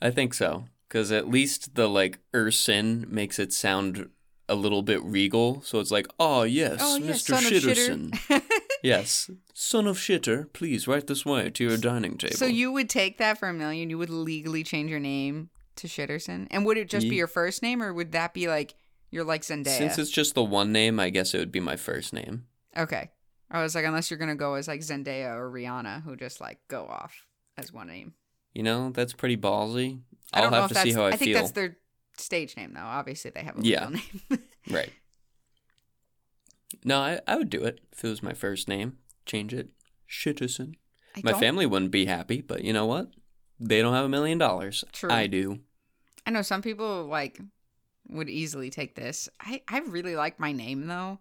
[0.00, 4.10] I think so, because at least the like Urson makes it sound
[4.48, 5.62] a little bit regal.
[5.62, 7.38] So it's like, oh yes, Oh, yes, Mr.
[7.38, 8.10] Shitterson.
[8.10, 8.42] Shitter.
[8.82, 12.36] yes, son of Shitter, please right this way to your dining table.
[12.36, 13.90] So you would take that for a million?
[13.90, 16.46] You would legally change your name to Shitterson?
[16.50, 18.74] And would it just be your first name, or would that be like
[19.10, 19.78] you're like Zendaya?
[19.78, 22.46] since it's just the one name, I guess it would be my first name.
[22.76, 23.10] okay.
[23.50, 26.58] I was like, unless you're gonna go as like Zendaya or Rihanna, who just like
[26.68, 27.24] go off
[27.56, 28.12] as one name.
[28.52, 30.00] You know, that's pretty ballsy.
[30.34, 31.78] I I'll don't know have to see how I, I think that's their
[32.18, 32.80] stage name, though.
[32.82, 33.80] Obviously, they have a Yeah.
[33.88, 34.38] real name.
[34.70, 34.90] Right.
[36.84, 38.98] No, I, I would do it if it was my first name.
[39.26, 39.68] Change it.
[40.10, 40.74] Shitterson.
[41.16, 43.08] I My don't- family wouldn't be happy, but you know what?
[43.58, 44.84] They don't have a million dollars.
[44.92, 45.10] True.
[45.10, 45.60] I do.
[46.28, 47.40] I know some people like
[48.06, 49.30] would easily take this.
[49.40, 51.20] I I really like my name though.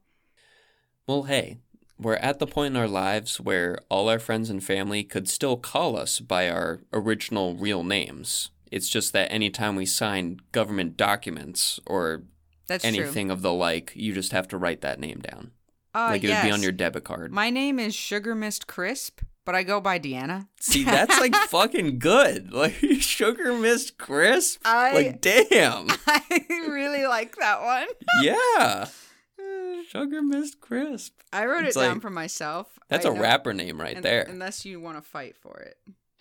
[1.08, 1.60] Well, hey,
[1.98, 5.56] we're at the point in our lives where all our friends and family could still
[5.56, 8.52] call us by our original real names.
[8.70, 12.24] It's just that anytime we sign government documents or
[12.68, 12.90] That's true.
[12.90, 15.52] anything of the like, you just have to write that name down.
[15.96, 17.32] Uh, like it would be on your debit card.
[17.32, 20.48] My name is Sugar Mist Crisp, but I go by Deanna.
[20.60, 22.52] See, that's like fucking good.
[22.58, 24.62] Like sugar mist crisp.
[24.66, 25.88] I- like damn.
[26.08, 26.22] I
[26.70, 27.88] really like that one.
[28.22, 28.88] yeah.
[29.90, 31.14] Sugar mist crisp.
[31.32, 32.78] I wrote It's it down for myself.
[32.90, 34.24] That's a a rapper name right there.
[34.28, 35.78] Unless you want to fight for it.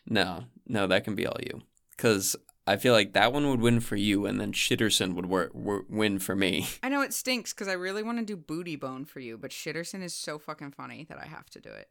[0.09, 1.63] No, no, that can be all you.
[1.97, 2.37] Because
[2.67, 5.85] I feel like that one would win for you, and then Shitterson would wor- wor-
[5.89, 6.69] win for me.
[6.83, 9.51] I know it stinks because I really want to do Booty Bone for you, but
[9.51, 11.89] Shitterson is so fucking funny that I have to do it.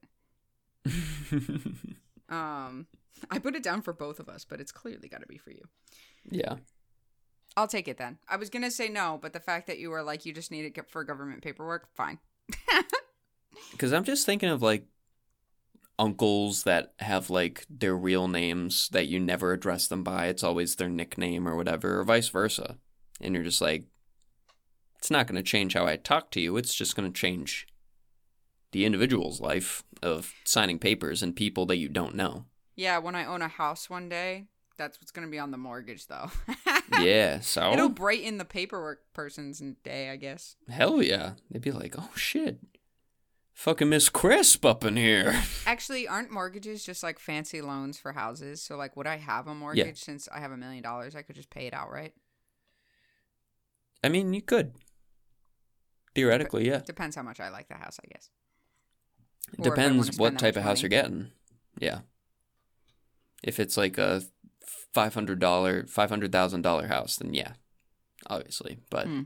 [2.27, 2.87] Um,
[3.29, 5.51] I put it down for both of us, but it's clearly got to be for
[5.51, 5.61] you.
[6.29, 6.55] yeah.
[7.55, 8.17] I'll take it then.
[8.27, 10.65] I was gonna say no, but the fact that you were like you just need
[10.65, 12.17] it for government paperwork, fine.
[13.71, 14.85] Because I'm just thinking of like
[15.97, 20.27] uncles that have like their real names that you never address them by.
[20.27, 22.77] It's always their nickname or whatever, or vice versa.
[23.21, 23.85] And you're just like,
[24.97, 26.57] it's not going to change how I talk to you.
[26.57, 27.67] It's just going to change
[28.71, 32.45] the individual's life of signing papers and people that you don't know.
[32.75, 34.45] Yeah, when I own a house one day,
[34.77, 36.29] that's what's gonna be on the mortgage, though.
[37.01, 37.39] yeah.
[37.39, 40.55] So It'll brighten the paperwork person's day, I guess.
[40.69, 42.59] hell yeah, they'd be like, oh shit,
[43.53, 45.41] fucking Miss Crisp up in here.
[45.65, 48.61] Actually, aren't mortgages just like fancy loans for houses?
[48.61, 51.15] So, like, would I have a mortgage since I have a million dollars?
[51.15, 52.13] I could just pay it outright.
[54.03, 54.73] I mean, you could
[56.13, 56.81] theoretically, yeah.
[56.85, 58.29] Depends how much I like the house, I guess.
[59.53, 60.93] It Or if I wanna depends what type of house money.
[60.93, 61.31] you're getting.
[61.79, 61.99] Yeah.
[63.43, 64.23] If it's like a
[64.93, 67.53] five hundred dollar, five hundred thousand dollar house, then yeah,
[68.27, 68.79] obviously.
[68.89, 69.21] But Hmm.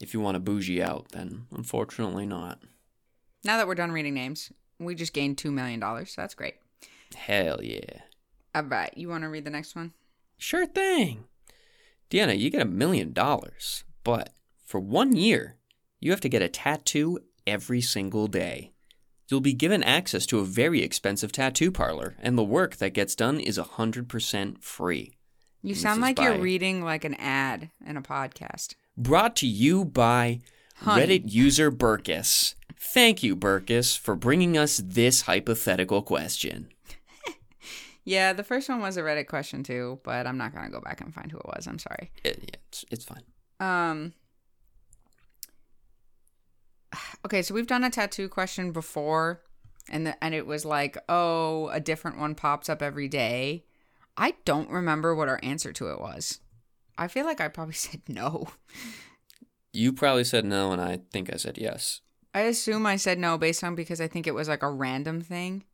[0.00, 2.62] if you want to bougie out, then unfortunately not.
[3.44, 6.12] Now that we're done reading names, we just gained two million dollars.
[6.14, 6.54] So that's great.
[7.14, 8.00] Hell yeah.
[8.54, 8.92] All right.
[8.96, 9.92] You want to read the next one?
[10.36, 11.24] Sure thing.
[12.10, 14.30] Deanna, you get a million dollars, but
[14.64, 15.56] for one year,
[16.00, 18.71] you have to get a tattoo every single day.
[19.28, 23.14] You'll be given access to a very expensive tattoo parlor, and the work that gets
[23.14, 25.16] done is 100% free.
[25.62, 28.74] You sound like you're reading like an ad in a podcast.
[28.96, 30.40] Brought to you by
[30.76, 31.20] Honey.
[31.20, 32.54] Reddit user Burkus.
[32.76, 36.68] Thank you, Burkus, for bringing us this hypothetical question.
[38.04, 41.00] Yeah, the first one was a Reddit question too, but I'm not gonna go back
[41.00, 41.68] and find who it was.
[41.68, 42.10] I'm sorry.
[42.24, 43.22] It- yeah, it's, it's fine.
[43.60, 44.12] Um.
[47.24, 49.42] Okay, so we've done a tattoo question before,
[49.88, 53.64] and the, and it was like, oh, a different one pops up every day.
[54.16, 56.40] I don't remember what our answer to it was.
[56.98, 58.48] I feel like I probably said no.
[59.72, 62.00] You probably said no, and I think I said yes.
[62.34, 65.20] I assume I said no based on because I think it was like a random
[65.20, 65.64] thing.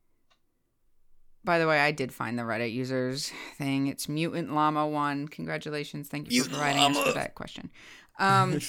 [1.45, 3.87] By the way, I did find the Reddit users thing.
[3.87, 5.29] It's Mutant Llama One.
[5.29, 6.09] Congratulations!
[6.09, 7.71] Thank you for Mutant providing us with that question.
[8.19, 8.61] Um,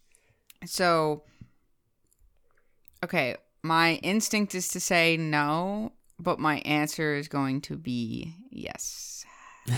[0.64, 1.24] so
[3.04, 9.24] okay, my instinct is to say no, but my answer is going to be yes.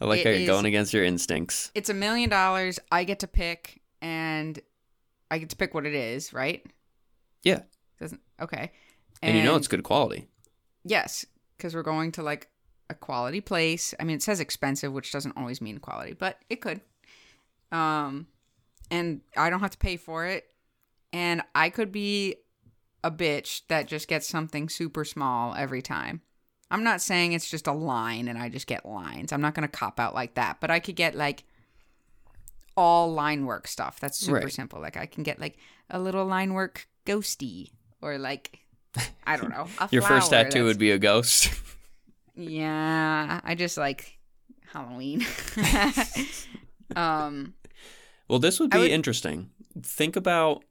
[0.00, 1.70] I like It how you're is- going against your instincts.
[1.74, 2.78] It's a million dollars.
[2.90, 4.58] I get to pick, and
[5.30, 6.64] I get to pick what it is, right?
[7.42, 7.62] Yeah.
[8.00, 8.72] Doesn't okay.
[9.22, 10.26] And, you know it's good quality.
[10.84, 11.24] Yes,
[11.56, 12.48] because we're going to like
[12.90, 13.94] a quality place.
[14.00, 16.80] I mean, it says expensive, which doesn't always mean quality, but it could.
[17.70, 18.26] Um,
[18.90, 20.44] and I don't have to pay for it,
[21.12, 22.36] and I could be
[23.04, 26.20] a bitch that just gets something super small every time.
[26.70, 29.32] I'm not saying it's just a line and I just get lines.
[29.32, 31.44] I'm not gonna cop out like that, but I could get like
[32.76, 34.00] all line work stuff.
[34.00, 34.52] That's super Right.
[34.52, 34.80] simple.
[34.80, 35.58] Like I can get like
[35.90, 38.60] a little line work ghosty or like
[39.26, 39.66] I don't know.
[39.78, 41.50] A Your first tattoo that's- would be a ghost.
[42.34, 44.18] yeah, I just like
[44.72, 45.26] Halloween.
[46.96, 47.54] um,
[48.28, 49.50] well, this would be would- interesting.
[49.82, 50.64] Think about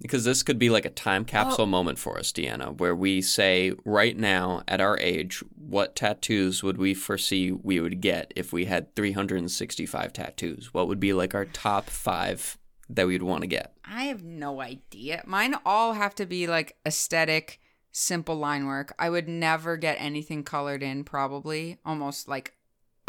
[0.00, 1.66] because this could be like a time capsule Oh.
[1.66, 6.78] moment for us, Deanna, where we say right now at our age, what tattoos would
[6.78, 10.72] we foresee we would get if we had 365 tattoos?
[10.72, 12.58] What would be like our top five
[12.88, 13.74] that we'd want to get?
[13.84, 15.22] I have no idea.
[15.26, 18.94] Mine all have to be like aesthetic, simple line work.
[18.98, 21.04] I would never get anything colored in.
[21.04, 22.54] Probably, almost like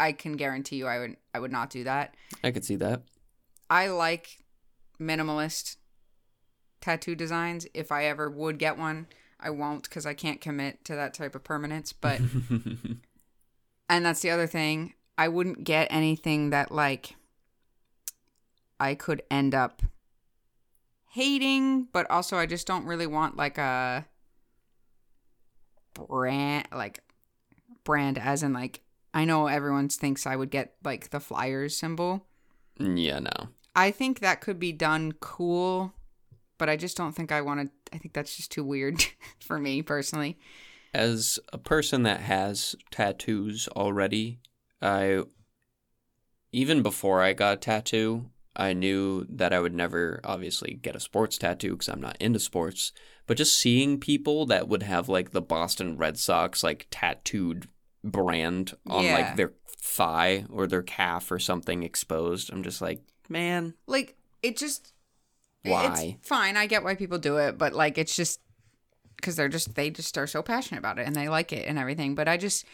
[0.00, 1.16] I can guarantee you, I would.
[1.32, 2.14] I would not do that.
[2.42, 3.02] I could see that.
[3.70, 4.38] I like
[5.00, 5.76] minimalist
[6.80, 7.66] tattoo designs.
[7.74, 9.06] If I ever would get one,
[9.38, 11.92] I won't because I can't commit to that type of permanence.
[11.92, 12.20] But
[13.88, 14.94] and that's the other thing.
[15.16, 17.16] I wouldn't get anything that like
[18.78, 19.82] I could end up
[21.10, 24.06] hating, but also I just don't really want like a
[25.94, 27.00] brand like
[27.84, 28.80] brand as in like
[29.12, 32.26] I know everyone thinks I would get like the flyers symbol.
[32.78, 33.48] yeah, no.
[33.74, 35.92] I think that could be done cool,
[36.60, 37.70] but I just don't think I want to.
[37.92, 39.02] I think that's just too weird
[39.40, 40.38] for me personally.
[40.94, 44.38] As a person that has tattoos already,
[44.80, 45.22] I
[46.52, 51.00] even before I got a tattoo, I knew that I would never obviously get a
[51.00, 52.92] sports tattoo because I'm not into sports.
[53.26, 57.68] But just seeing people that would have like the Boston Red Sox like tattooed
[58.02, 59.14] brand on Yeah.
[59.14, 64.56] like their thigh or their calf or something exposed, I'm just like, man, Like it
[64.56, 64.92] just
[65.64, 66.16] Why?
[66.18, 66.56] It's fine.
[66.56, 68.40] I get why people do it, but like it's just
[69.16, 71.78] because they're just they just are so passionate about it and they like it and
[71.78, 72.14] everything.
[72.14, 72.64] But I just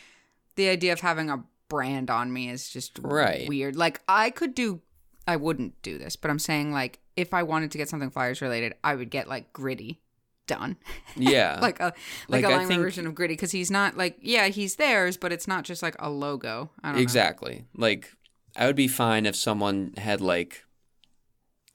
[0.54, 3.48] the idea of having a brand on me is just Right.
[3.48, 3.74] weird.
[3.76, 4.80] Like I could do,
[5.26, 8.40] I wouldn't do this, but I'm saying like if I wanted to get something flyers
[8.40, 10.00] related, I would get like gritty
[10.46, 10.76] done.
[11.16, 11.92] yeah, like a
[12.28, 15.32] Like, like, a think- version of gritty because he's not like yeah he's theirs, but
[15.32, 16.70] it's not just like a logo.
[16.84, 17.02] I don't know.
[17.02, 17.64] Exactly.
[17.76, 18.12] Like
[18.54, 20.62] I would be fine if someone had like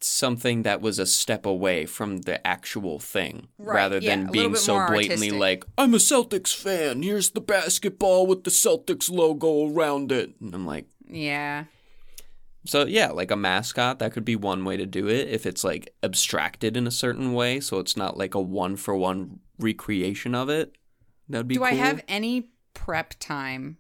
[0.04, 4.56] something that was a step away from the actual thing Right, rather yeah, than being
[4.56, 5.40] so blatantly artistic.
[5.40, 7.02] like I'm a Celtics fan.
[7.04, 10.34] Here's the basketball with the Celtics logo around it.
[10.42, 11.66] And I'm like Yeah.
[12.66, 15.64] so yeah, like a mascot that could be one way to do it if it's
[15.64, 20.34] like abstracted in a certain way so it's not like a one for one recreation
[20.36, 20.76] of it.
[21.30, 23.78] That'd be Do I have any prep time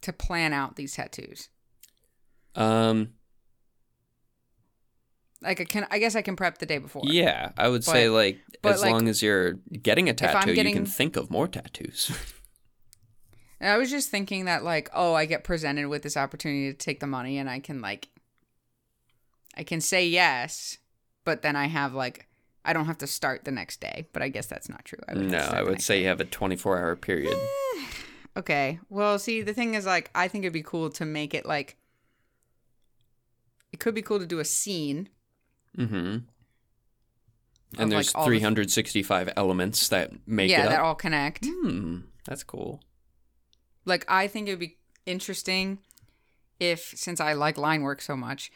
[0.00, 1.48] to plan out these tattoos?
[2.54, 3.10] um
[5.40, 7.02] Like I can, I guess I can prep the day before.
[7.04, 10.72] Yeah, I would say like but, as like, long as you're getting a tattoo, you
[10.72, 12.10] can think of more tattoos.
[13.60, 16.76] And I was just thinking that like, oh, I get presented with this opportunity to
[16.76, 18.08] take the money, and I can like,
[19.56, 20.78] I can say yes,
[21.24, 22.26] but then I have like,
[22.64, 24.98] I don't have to start the next day, but I guess that's not true.
[25.08, 27.36] I would No, I would say you have a 24 hour period.
[28.36, 28.78] Okay.
[28.88, 31.76] Well, see, the thing is, like, I think it'd be cool to make it like.
[33.72, 35.08] It could be cool to do a scene.
[35.78, 36.18] Mm-hmm.
[37.78, 41.46] And there's like, all the- 365 elements that make yeah, it that all connect.
[41.46, 42.82] Hmm, that's cool.
[43.84, 45.78] Like, I think it'd be interesting
[46.60, 48.50] if, since I like line work so much,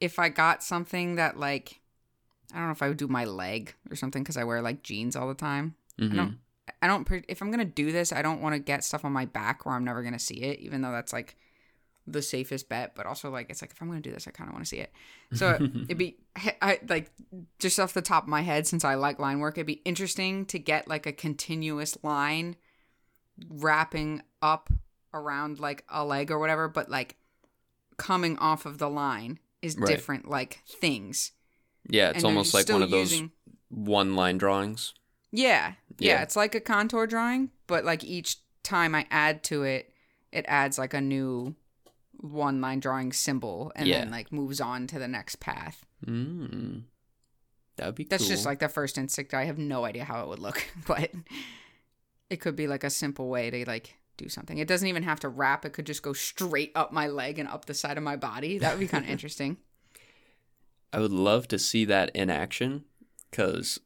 [0.00, 1.80] if I got something that, like,
[2.52, 4.82] I don't know if I would do my leg or something because I wear like
[4.82, 5.74] jeans all the time.
[5.98, 6.38] hmm I don't.
[6.82, 7.24] I don't.
[7.28, 9.74] If I'm gonna do this, I don't want to get stuff on my back where
[9.74, 11.36] I'm never gonna see it, even though that's like
[12.12, 12.94] the safest bet.
[12.94, 14.68] But also, like, it's like if I'm gonna do this, I kind of want to
[14.68, 14.92] see it.
[15.32, 15.54] So
[15.84, 16.16] it'd be
[16.62, 17.10] I like
[17.58, 20.46] just off the top of my head, since I like line work, it'd be interesting
[20.46, 22.56] to get like a continuous line
[23.48, 24.70] wrapping up
[25.12, 27.16] around like a leg or whatever, but like
[27.96, 29.88] coming off of the line is Right.
[29.88, 31.32] different like things.
[31.88, 33.32] Yeah, it's And almost like one of those using-
[33.68, 34.94] one line drawings.
[35.32, 36.22] Yeah, yeah, Yeah.
[36.22, 39.92] it's like a contour drawing, but like each time I add to it,
[40.32, 41.54] it adds like a new
[42.20, 45.84] one line drawing symbol and then like moves on to the next path.
[46.06, 46.82] Mm.
[47.76, 48.30] That would be That's cool.
[48.30, 49.32] just like the first instinct.
[49.32, 51.10] I have no idea how it would look, but
[52.28, 54.58] it could be like a simple way to like do something.
[54.58, 55.64] It doesn't even have to wrap.
[55.64, 58.58] It could just go straight up my leg and up the side of my body.
[58.58, 59.56] That would be kind of interesting.
[60.92, 62.84] I would love to see that in action
[63.30, 63.80] because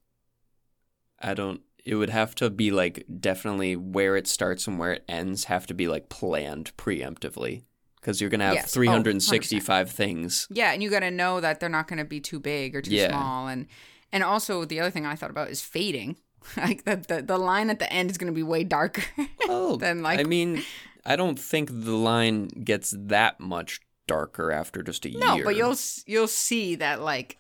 [1.21, 1.61] I don't.
[1.85, 5.67] It would have to be like definitely where it starts and where it ends have
[5.67, 7.65] to be like planned preemptively
[8.05, 8.77] because you're gonna have Yes.
[8.77, 10.47] Oh, 365 things.
[10.51, 12.83] Yeah, and you got to know that they're not going to be too big or
[12.83, 13.09] too Yeah.
[13.09, 13.67] small, and
[14.13, 16.17] and also the other thing I thought about is fading.
[16.59, 19.03] like the, the the line at the end is going to be way darker.
[19.49, 20.63] Oh, Then, like- I mean,
[21.07, 25.45] I don't think the line gets that much darker after just a no, year.
[25.45, 25.77] No, but you'll
[26.07, 27.39] you'll see that like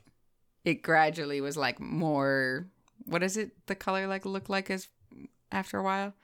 [0.65, 2.67] it gradually was like more.
[3.05, 3.51] What is it?
[3.67, 4.89] The color like look like as
[5.53, 6.15] after a while.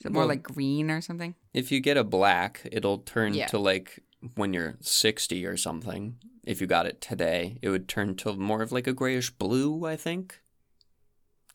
[0.00, 1.34] Is it more Well- like green or something?
[1.52, 3.46] if you get a black, it'll turn Yeah.
[3.48, 4.00] to like
[4.34, 6.18] when you're 60 or something.
[6.44, 9.84] If you got it today, it would turn to more of like a grayish blue,
[9.84, 10.40] I think.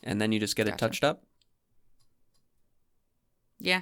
[0.04, 1.26] And then you just get it touched up.
[3.60, 3.82] Yeah.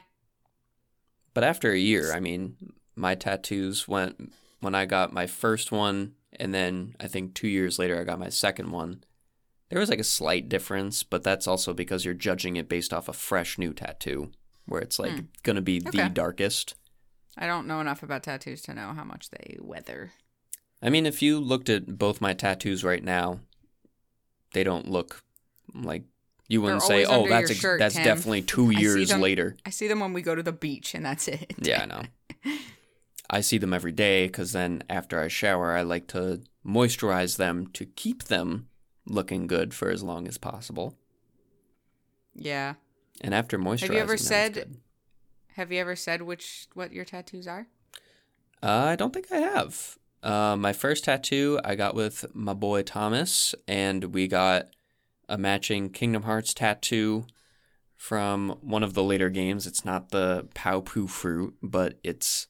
[1.33, 2.55] But after a year, I mean,
[2.95, 7.79] my tattoos went when I got my first one, and then I think two years
[7.79, 9.03] later, I got my second one.
[9.69, 13.09] There was like a slight difference, but that's also because you're judging it based off
[13.09, 14.31] a fresh new tattoo,
[14.65, 15.19] where it's like Hmm.
[15.43, 16.75] going to be the darkest.
[17.37, 20.11] I don't know enough about tattoos to know how much they weather.
[20.81, 23.39] I mean, if you looked at both my tattoos right now,
[24.53, 25.23] they don't look
[25.73, 26.03] like
[26.47, 28.03] you wouldn't say, "Oh, that's ex- shirt, that's Tim.
[28.03, 30.93] definitely two I years them- later." I see them when we go to the beach,
[30.93, 31.53] and that's it.
[31.61, 32.03] Yeah, I know.
[33.29, 37.67] I see them every day because then after I shower, I like to moisturize them
[37.67, 38.67] to keep them
[39.07, 40.97] looking good for as long as possible.
[42.35, 42.75] Yeah.
[43.21, 44.77] And after moisturizing, Have you ever said-
[45.55, 47.67] Have you ever said which what your tattoos are?
[48.61, 49.97] Uh, I don't think I have.
[50.23, 54.69] Uh, my first tattoo I got with my boy Thomas, and we got
[55.29, 57.25] a matching Kingdom Hearts tattoo
[57.95, 59.67] from one of the later games.
[59.67, 62.47] It's not the Paopu fruit, but it's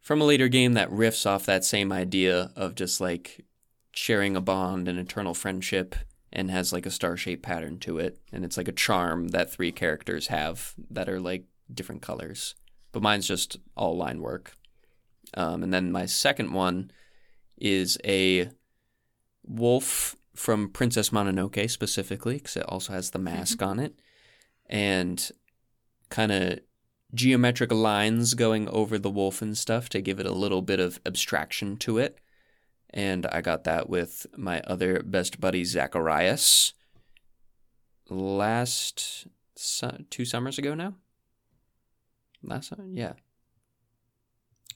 [0.00, 3.44] from a later game that riffs off that same idea of just like
[3.92, 5.94] sharing a bond and eternal friendship
[6.36, 8.20] and has like a star shaped pattern to it.
[8.30, 12.54] And it's like a charm that three characters have that are like different colors.
[12.92, 14.52] But mine's just all line work.
[15.34, 16.90] Um, and then my second one
[17.56, 18.50] is a
[19.44, 23.98] wolf from Princess Mononoke specifically, because it also has the mask on it,
[24.66, 25.30] and
[26.10, 26.60] kind of
[27.14, 31.00] geometric lines going over the wolf and stuff to give it a little bit of
[31.06, 32.18] abstraction to it.
[32.90, 36.72] And I got that with my other best buddy Zacharias
[38.08, 39.26] last
[39.56, 40.94] su- two summers ago now.
[42.42, 43.14] Last summer, yeah.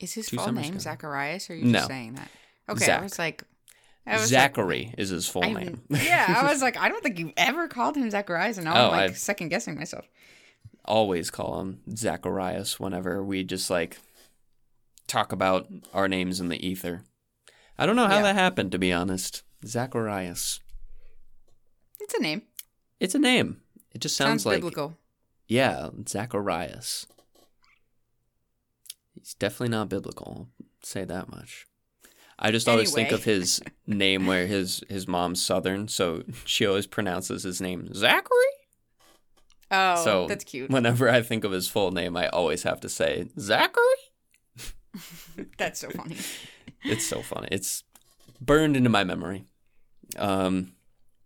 [0.01, 0.79] Is his Two full name ago.
[0.79, 1.79] Zacharias, or are you No.
[1.81, 2.31] just saying that?
[2.69, 3.45] Okay, I was like,
[4.07, 5.83] I was like, Zachary is his full I- name.
[5.91, 8.85] yeah, I was like, I don't think you've ever called him Zacharias, and now Oh,
[8.87, 10.07] I'm like I've- second guessing myself.
[10.85, 13.99] always call him Zacharias whenever we just like
[15.07, 17.03] talk about our names in the ether.
[17.79, 18.23] I don't know how Yeah.
[18.23, 19.43] that happened, to be honest.
[19.67, 20.61] Zacharias.
[21.99, 22.43] It's a name.
[22.99, 23.63] It's a name.
[23.95, 24.97] It just sounds, Sounds, like biblical.
[25.49, 27.07] yeah, Zacharias.
[29.19, 30.49] He's definitely not biblical.
[30.61, 31.67] I'll say that much.
[32.39, 36.87] I just always think of his name where his his mom's southern, so she always
[36.87, 38.37] pronounces his name Zachary.
[39.71, 40.71] Oh, so that's cute.
[40.71, 43.85] Whenever I think of his full name, I always have to say Zachary.
[45.59, 46.17] That's so funny.
[46.85, 47.49] It's so funny.
[47.51, 47.85] It's
[48.41, 49.45] burned into my memory.
[50.17, 50.73] Um,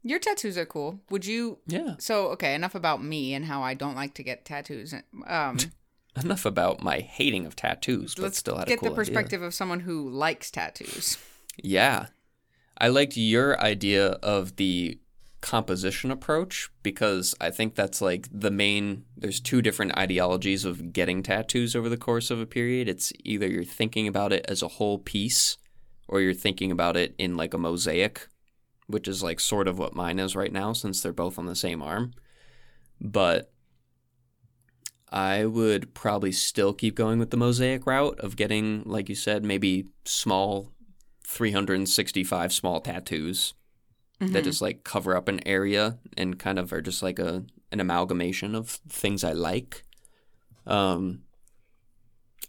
[0.03, 1.01] Your tattoos are cool.
[1.11, 1.59] Would you?
[1.67, 1.95] Yeah.
[1.99, 4.95] So okay, enough about me and how I don't like to get tattoos.
[5.27, 5.59] Um,
[6.17, 9.43] Enough about my hating of tattoos, but let's still had get a cool the perspective
[9.43, 11.19] of someone who likes tattoos.
[11.61, 12.07] Yeah.
[12.79, 14.99] I liked your idea of the
[15.45, 21.23] composition approach because I think that's like the main there's two different ideologies of getting
[21.23, 22.89] tattoos over the course of a period.
[22.89, 25.59] It's either you're thinking about it as a whole piece
[26.09, 28.27] or you're thinking about it in like a mosaic,
[28.87, 31.55] which is like sort of what mine is right now since they're both on the
[31.55, 32.15] same arm.
[32.99, 33.53] But
[35.13, 39.45] I would probably still keep going with the mosaic route of getting, like you said,
[39.45, 40.73] maybe small
[41.27, 43.53] 365 small tattoos
[44.21, 47.81] that just like cover up an area and kind of are just like a an
[47.81, 49.85] amalgamation of things I like.
[50.67, 51.23] Um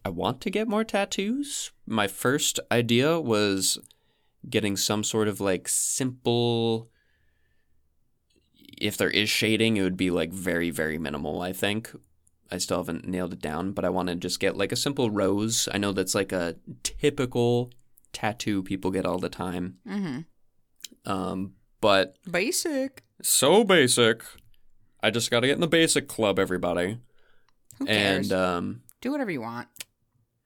[0.04, 1.72] I want to get more tattoos.
[1.88, 3.80] My first idea was
[4.48, 6.90] getting some sort of like simple
[8.78, 11.92] if there is shading, it would be like very very minimal, I think.
[12.52, 15.10] I still haven't nailed it down, but I want to just get like a simple
[15.10, 15.68] rose.
[15.74, 17.72] I know that's like a typical
[18.14, 19.78] tattoo people get all the time.
[19.88, 20.20] Mm-hmm.
[21.06, 23.04] Um, but Basic.
[23.22, 24.24] so basic.
[25.04, 26.98] I just got to get in the basic club, everybody.
[27.80, 28.32] Who cares?
[28.32, 29.68] And um, Do whatever you want.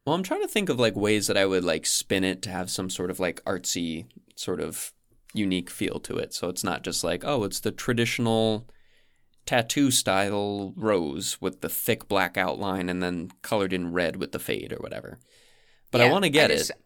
[0.06, 2.50] well, I'm trying to think of like ways that I would like spin it to
[2.50, 4.92] have some sort of like artsy, sort of
[5.34, 6.34] unique feel to it.
[6.34, 8.68] So it's not just like, oh, it's the traditional
[9.46, 14.40] tattoo style rose with the thick black outline and then colored in red with the
[14.40, 15.20] fade or whatever.
[15.92, 16.78] But I want to get just- it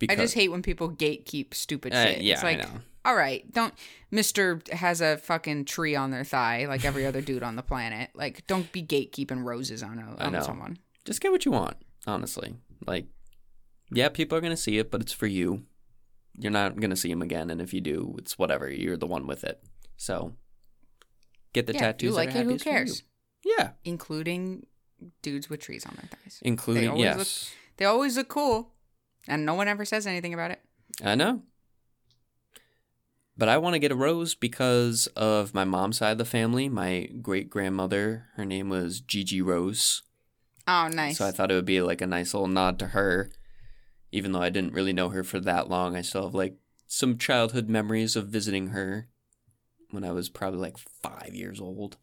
[0.00, 2.22] because I just hate when people gatekeep stupid Uh, shit.
[2.22, 2.80] yeah, it's I like, know.
[3.04, 3.72] all right, don't.
[4.10, 8.10] Mister has a fucking tree on their thigh, like every other dude on the planet.
[8.14, 10.78] Like, don't be gatekeeping roses on, a, on someone.
[11.04, 11.76] just get what you want,
[12.06, 12.56] honestly.
[12.86, 13.06] Like,
[13.92, 15.64] yeah, people are going to see it, but it's for you.
[16.38, 17.50] You're not going to see them again.
[17.50, 18.70] And if you do, it's whatever.
[18.70, 19.62] You're the one with it.
[19.96, 20.34] So
[21.52, 22.08] get the yeah, tattoos.
[22.10, 22.32] you like it?
[22.34, 22.74] Who happiest for you.
[22.76, 23.02] cares?
[23.44, 23.70] Yeah.
[23.84, 24.66] Including
[25.22, 26.38] dudes with trees on their thighs.
[26.42, 27.18] Including, always yes.
[27.18, 28.72] look- They always look cool,
[29.30, 30.60] and no one ever says anything about it.
[31.02, 31.42] I know.
[33.38, 36.68] But I want to get a rose because of my mom's side of the family.
[36.68, 40.02] My great grandmother, her name was Gigi Rose.
[40.68, 41.16] Oh, nice.
[41.16, 43.30] So I thought it would be like a nice little nod to her.
[44.12, 46.56] Even though I didn't really know her for that long, I still have like
[46.86, 49.08] some childhood memories of visiting her
[49.90, 51.96] when I was probably like five years old.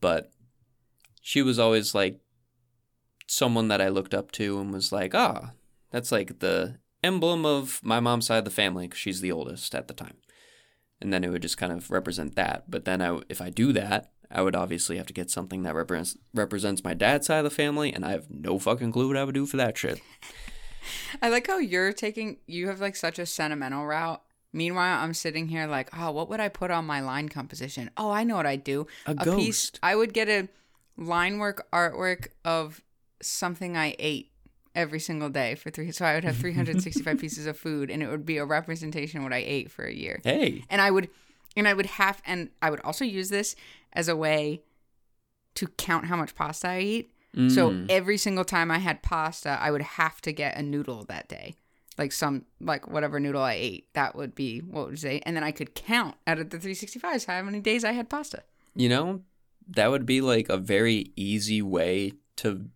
[0.00, 0.30] But
[1.20, 2.20] she was always like
[3.26, 5.50] someone that I looked up to and was like, ah,
[5.94, 9.76] that's like the emblem of my mom's side of the family because she's the oldest
[9.76, 10.16] at the time.
[11.00, 12.68] And then it would just kind of represent that.
[12.68, 15.76] But then I, if I do that, I would obviously have to get something that
[15.76, 19.16] represents represents my dad's side of the family, and I have no fucking clue what
[19.16, 20.00] I would do for that shit.
[21.22, 24.20] I like how you're taking you have like such a sentimental route.
[24.52, 27.90] Meanwhile, I'm sitting here like, oh, what would I put on my line composition?
[27.96, 28.88] Oh, I know what I'd do.
[29.06, 29.24] A piece.
[29.24, 29.78] ghost.
[29.80, 30.48] I would get a
[30.96, 32.82] line work artwork of
[33.20, 34.32] something I ate
[34.74, 35.90] every single day for three.
[35.92, 39.24] So I would have 365 pieces of food, and it would be a representation of
[39.24, 40.20] what I ate for a year.
[40.24, 41.08] Hey, And I would,
[41.56, 43.54] and I would have, and I would also use this
[43.92, 44.62] as a way
[45.54, 47.10] to count how much pasta I eat.
[47.48, 47.86] So Mm.
[47.88, 51.54] every single time I had pasta, I would have to get a noodle that day.
[51.98, 55.20] Like some, like whatever noodle I ate, that would be what would you say?
[55.26, 58.42] And then I could count out of the 365s how many days I had pasta.
[58.76, 59.22] you know,
[59.68, 62.66] that would be like a very easy way to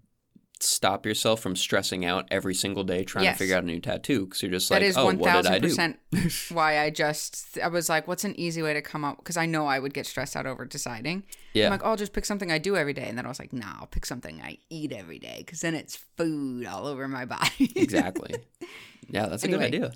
[0.60, 3.36] stop yourself from stressing out every single day trying Yes.
[3.36, 5.42] to figure out a new tattoo because you're just That like, is oh, one what
[5.42, 6.28] did I do?
[6.54, 9.18] why I just I was like, what's an easy way to come up?
[9.18, 11.22] Because I know I would get stressed out over deciding.
[11.54, 11.66] Yeah.
[11.66, 13.38] I'm like, oh, I'll just pick something I do every day, and then I was
[13.38, 17.06] like, nah, I'll pick something I eat every day because then it's food all over
[17.08, 17.72] my body.
[17.76, 18.34] exactly.
[19.08, 19.70] Yeah, that's a Anyway.
[19.70, 19.92] good idea.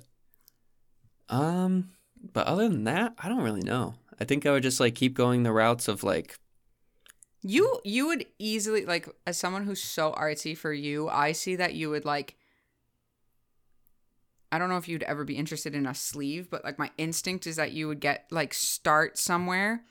[1.29, 1.89] Um,
[2.33, 3.95] but other than that, I don't really know.
[4.19, 6.37] I think I would just like keep going the routes of like,
[7.45, 11.73] You you would easily like as someone who's so artsy for you, I see that
[11.73, 12.35] you would like
[14.51, 17.47] I don't know if you'd ever be interested in a sleeve, but like my instinct
[17.47, 19.83] is that you would get like start somewhere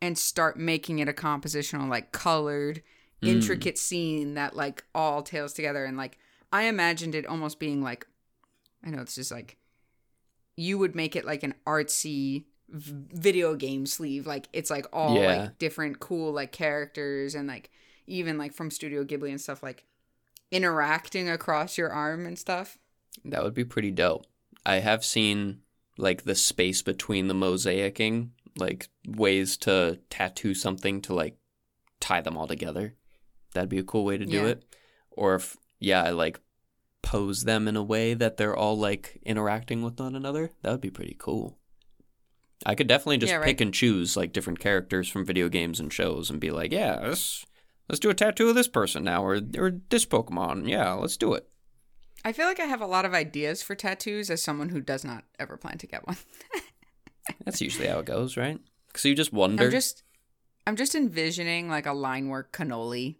[0.00, 2.82] and start making it a compositional like colored
[3.22, 3.28] Mm.
[3.28, 6.18] intricate scene that like all tails together and like
[6.52, 8.04] I imagined it almost being like
[8.84, 9.58] I know it's just like
[10.56, 15.36] you would make it like an artsy video game sleeve like it's like all Yeah.
[15.42, 17.70] like different cool like characters and like
[18.06, 19.84] even like from Studio Ghibli and stuff like
[20.50, 22.78] interacting across your arm and stuff.
[23.24, 24.26] that would be pretty dope.
[24.64, 25.60] I have seen
[25.98, 31.36] like the space between the mosaicing, like ways to tattoo something to like
[32.00, 32.94] tie them all together.
[33.54, 34.46] That'd be a cool way to do Yeah.
[34.46, 34.64] it.
[35.10, 36.40] Or if, yeah, I like
[37.02, 40.52] pose them in a way that they're all like interacting with one another.
[40.62, 41.58] That would be pretty cool.
[42.64, 43.46] I could definitely just Yeah, right.
[43.46, 47.00] pick and choose like different characters from video games and shows and be like, yeah,
[47.02, 47.44] let's
[47.88, 50.68] let's do a tattoo of this person now or or this Pokemon.
[50.68, 51.48] Yeah, let's do it.
[52.24, 55.04] I feel like I have a lot of ideas for tattoos as someone who does
[55.04, 56.16] not ever plan to get one.
[57.44, 58.60] That's usually how it goes, right?
[58.94, 59.64] So you just wonder.
[59.64, 60.02] I'm just
[60.66, 63.16] I'm just envisioning like a line work cannoli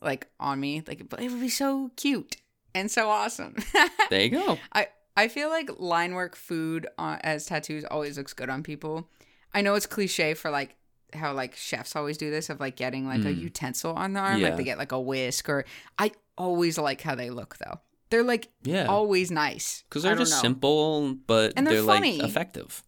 [0.00, 0.82] like on me.
[0.86, 2.36] Like it would be so cute
[2.74, 3.56] and so awesome.
[4.10, 4.58] There you go.
[4.72, 4.86] I
[5.16, 9.08] I feel like line work food uh, as tattoos always looks good on people.
[9.54, 10.76] I know it's cliche for like
[11.14, 13.40] how like chefs always do this of like getting like a Mm.
[13.40, 14.48] utensil on the arm, Yeah.
[14.48, 15.64] like they get like a whisk or
[15.98, 17.80] I always like how they look though.
[18.10, 18.86] They're like Yeah.
[18.86, 20.42] always nice Because they're just know.
[20.42, 22.82] simple, but And they're they're, like effective.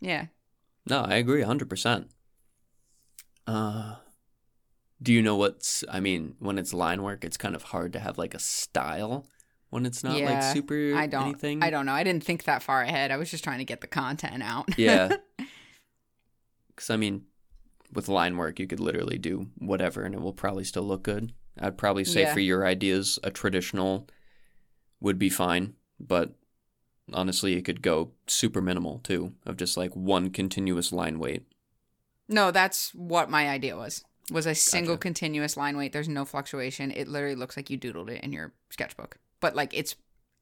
[0.00, 0.26] Yeah.
[0.88, 2.06] No, I agree 100%.
[3.46, 3.96] Uh
[5.02, 7.98] do you know what's I mean, when it's line work, it's kind of hard to
[7.98, 9.26] have like a style
[9.72, 11.62] when it's not like super I don't anything.
[11.62, 11.94] I don't know.
[11.94, 13.10] I didn't think that far ahead.
[13.10, 14.68] I was just trying to get the content out.
[14.78, 15.16] Yeah.
[16.76, 17.24] Cuz I mean,
[17.92, 21.32] with line work, you could literally do whatever and it will probably still look good.
[21.58, 22.34] I'd probably say Yeah.
[22.34, 24.06] for your ideas, a traditional
[25.00, 26.34] would be fine, but
[27.12, 31.44] honestly, it could go super minimal too, of just like one continuous line weight.
[32.28, 34.04] No, that's what my idea was.
[34.30, 35.02] Was a single Gotcha.
[35.02, 35.92] continuous line weight.
[35.92, 36.90] There's no fluctuation.
[36.90, 39.16] It literally looks like you doodled it in your sketchbook.
[39.42, 39.94] But like it's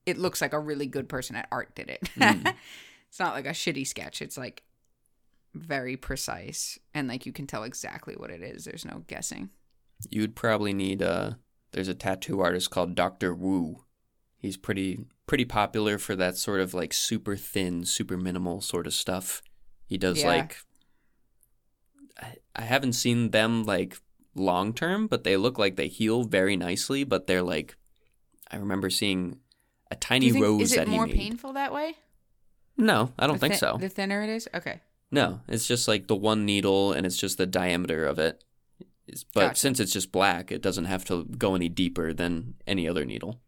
[0.06, 2.02] it looks like a really good person at art did it.
[2.16, 2.54] Mm.
[3.08, 4.22] it's not like a shitty sketch.
[4.22, 4.62] It's like
[5.54, 8.64] very precise and like you can tell exactly what it is.
[8.64, 9.50] There's no guessing.
[10.08, 11.32] You'd probably need uh
[11.72, 13.34] there's a tattoo artist called Dr.
[13.34, 13.84] Woo.
[14.38, 18.94] He's pretty pretty popular for that sort of like super thin, super minimal sort of
[18.94, 19.42] stuff.
[19.86, 20.28] He does Yeah.
[20.28, 20.56] like
[22.20, 23.98] I, I haven't seen them like
[24.34, 27.76] long term, but they look like they heal very nicely, but they're like
[28.50, 29.38] I remember seeing
[29.90, 31.96] a tiny think, rose is it that he more painful that way?
[32.76, 33.76] No, I don't The think thi- so.
[33.78, 34.48] The thinner it is?
[34.54, 34.80] Okay.
[35.10, 38.42] No, it's just like the one needle and it's just the diameter of it.
[39.34, 39.56] But Gotcha.
[39.58, 43.40] since it's just black, it doesn't have to go any deeper than any other needle.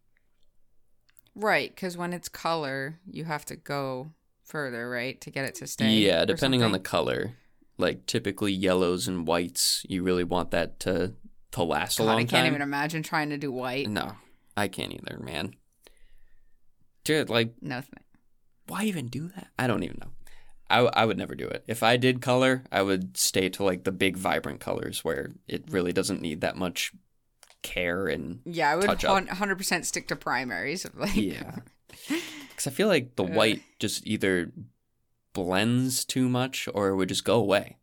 [1.35, 4.11] Right, because when it's color, you have to go
[4.45, 5.89] further, right, to get it to stay.
[5.91, 7.33] yeah, depending on the color.
[7.79, 11.15] Like typically yellows and whites, you really want that to
[11.53, 12.47] to last a long I can't time.
[12.47, 13.89] even imagine trying to do white.
[13.89, 14.13] No,
[14.57, 15.55] I can't either, man.
[17.05, 17.83] Dude, like, No,
[18.69, 19.49] why even do that?
[19.59, 20.11] I don't even know.
[20.71, 21.65] I, I would never do it.
[21.67, 25.65] If I did color, I would stay to like the big vibrant colors where it
[25.71, 26.93] really doesn't need that much
[27.63, 30.87] care and yeah, I would hundred percent stick to primaries.
[30.95, 31.57] Like, Yeah.
[32.49, 34.51] Because I feel like the white just either
[35.35, 37.77] blends too much or it would just go away.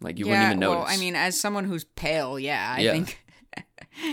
[0.00, 0.84] Like you yeah, wouldn't even notice.
[0.84, 2.92] Well, I mean, as someone who's pale, yeah, I Yeah.
[2.92, 3.18] think.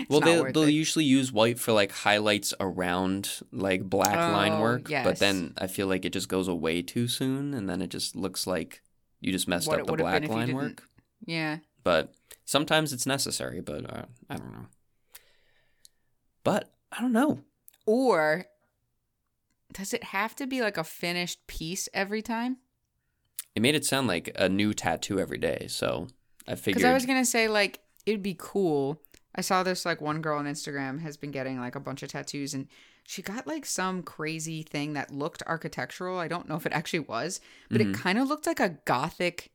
[0.08, 0.72] Well, they, they'll it.
[0.72, 5.66] usually use white for like highlights around like black line Oh, work, but then I
[5.66, 8.82] feel like it just goes away too soon, and then it just looks like
[9.20, 10.82] you just messed What up the black been if you line work.
[11.24, 11.58] Yeah.
[11.82, 12.14] But
[12.44, 14.66] sometimes it's necessary, but uh, I don't know.
[16.42, 17.40] But I don't know.
[17.86, 18.46] Or
[19.72, 22.58] does it have to be like a finished piece every time?
[23.54, 26.08] It made it sound like a new tattoo every day, so
[26.46, 26.76] I figured.
[26.76, 29.00] Because I was gonna say like it'd be cool.
[29.34, 32.08] I saw this like one girl on Instagram has been getting like a bunch of
[32.10, 32.68] tattoos and
[33.02, 36.18] she got like some crazy thing that looked architectural.
[36.18, 37.90] I don't know if it actually was, but Mhm.
[37.90, 39.50] it kind of looked like a gothic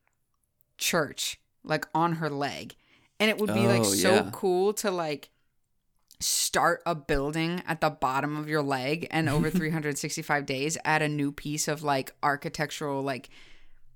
[0.78, 2.76] church like on her leg.
[3.20, 4.30] And it would be like Oh, so yeah.
[4.32, 5.30] cool to like
[6.20, 11.08] start a building at the bottom of your leg and over 365 days add a
[11.08, 13.30] new piece of like architectural like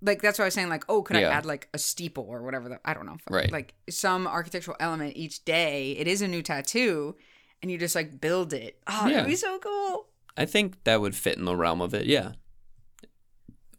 [0.04, 1.30] like that's what I was saying like oh could Yeah.
[1.30, 3.52] I add like a steeple or whatever the, I don't know Right.
[3.52, 7.16] like some architectural element each day it is a new tattoo
[7.62, 9.14] and you just like build it oh Yeah.
[9.16, 12.32] that'd be so cool I think that would fit in the realm of it, yeah.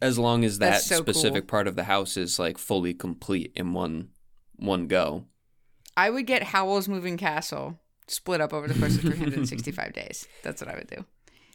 [0.00, 3.72] As long as that so specific part of the house is like fully complete in
[3.72, 4.10] one
[4.56, 5.24] one go.
[5.96, 10.60] I would get Howl's Moving Castle split up over the course of 365 days that's
[10.60, 11.04] what I would do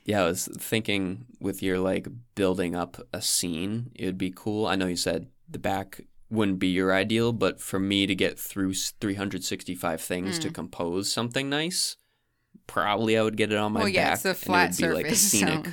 [0.06, 4.66] Yeah, I was thinking with your like building up a scene, it would be cool.
[4.66, 8.40] I know you said the back wouldn't be your ideal, but for me to get
[8.40, 10.42] through 365 things Hmm.
[10.44, 11.98] to compose something nice,
[12.68, 14.14] probably I would get it on my well yeah back.
[14.14, 15.66] it's the and it flat would be like a surface scenic.
[15.66, 15.72] so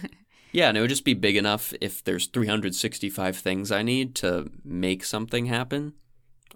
[0.53, 4.51] Yeah, and it would just be big enough if there's 365 things I need to
[4.64, 5.93] make something happen,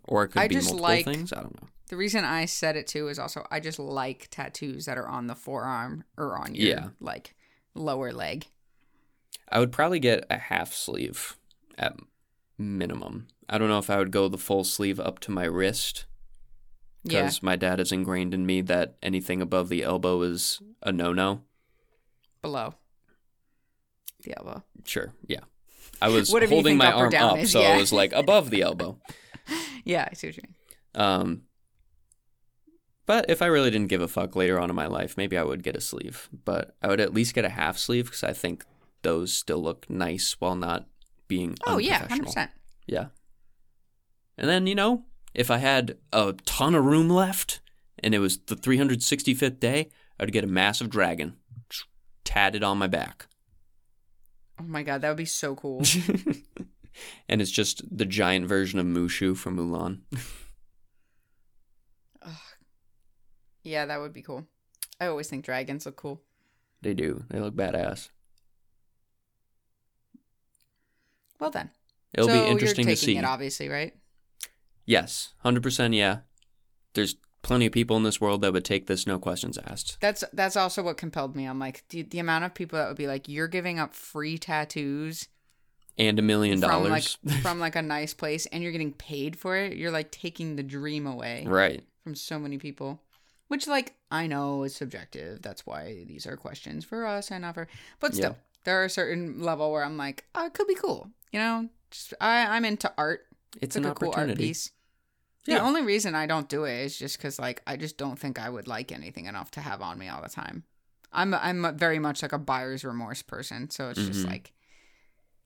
[0.04, 1.32] or it could I be multiple like- things.
[1.32, 1.68] I don't know.
[1.88, 5.26] The reason I said it too is also I just like tattoos that are on
[5.26, 6.88] the forearm or on your Yeah.
[7.00, 7.34] like
[7.74, 8.46] lower leg.
[9.48, 11.36] I would probably get a half sleeve
[11.78, 11.96] at
[12.58, 13.28] minimum.
[13.48, 16.06] I don't know if I would go the full sleeve up to my wrist
[17.02, 17.22] Yeah.
[17.22, 21.12] because my dad has ingrained in me that anything above the elbow is a no
[21.12, 21.42] no.
[22.42, 22.74] Below
[24.22, 24.62] the elbow.
[24.84, 25.40] Sure, yeah.
[26.00, 27.76] I was holding my up arm up, is, so yeah.
[27.76, 28.98] it was like above the elbow.
[29.84, 30.54] yeah, I see what you mean.
[30.94, 31.42] Um,
[33.10, 35.42] but if I really didn't give a fuck later on in my life, maybe I
[35.42, 36.28] would get a sleeve.
[36.44, 38.64] But I would at least get a half sleeve because I think
[39.02, 40.86] those still look nice while not
[41.26, 42.52] being Oh yeah, hundred percent.
[42.86, 43.06] Yeah.
[44.38, 47.60] And then, you know, if I had a ton of room left
[47.98, 49.90] and it was the 365th day,
[50.20, 51.34] I'd get a massive dragon
[52.22, 53.26] tatted on my back.
[54.60, 55.82] Oh my god, that would be so cool.
[57.28, 60.02] and it's just the giant version of Mushu from Mulan.
[63.62, 64.46] yeah, that would be cool.
[65.00, 66.20] I always think dragons look cool.
[66.82, 67.24] They do.
[67.30, 68.08] They look badass.
[71.38, 71.70] Well then,
[72.12, 73.16] It'll so be interesting to see.
[73.16, 73.94] it, obviously, right?
[74.84, 76.18] Yes, 100% yeah.
[76.94, 79.98] There's plenty of people in this world that would take this no questions asked.
[80.00, 81.46] That's that's also what compelled me.
[81.46, 84.36] I'm like, the, the amount of people that would be like, you're giving up free
[84.36, 85.28] tattoos
[85.96, 87.18] And a million from like dollars.
[87.42, 89.76] from like a nice place, and you're getting paid for it.
[89.76, 91.82] You're like taking the dream away right.
[92.02, 93.00] from so many people.
[93.50, 95.42] Which, like, I know is subjective.
[95.42, 97.66] That's why these are questions for us and not for.
[97.98, 98.36] But still, Yeah.
[98.64, 101.10] there are a certain level where I'm like, oh, it could be cool.
[101.32, 103.26] You know, just I I'm into art.
[103.56, 104.70] It's, It's an like a cool art piece.
[105.46, 108.38] The only reason I don't do it is just because, like, I just don't think
[108.38, 110.62] I would like anything enough to have on me all the time.
[111.12, 114.30] I'm I'm very much like a buyer's remorse person, so it's just Mhm.
[114.30, 114.52] like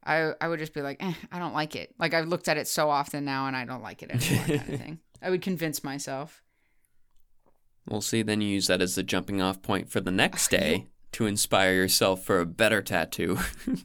[0.05, 1.95] I I would just be like, eh, I don't like it.
[1.99, 4.45] Like I've looked at it so often now, and I don't like it anymore.
[4.59, 4.99] kind of thing.
[5.23, 6.43] I would convince myself.
[7.89, 8.23] We'll see.
[8.23, 11.75] Then you use that as the jumping off point for the next day to inspire
[11.75, 13.39] yourself for a better tattoo.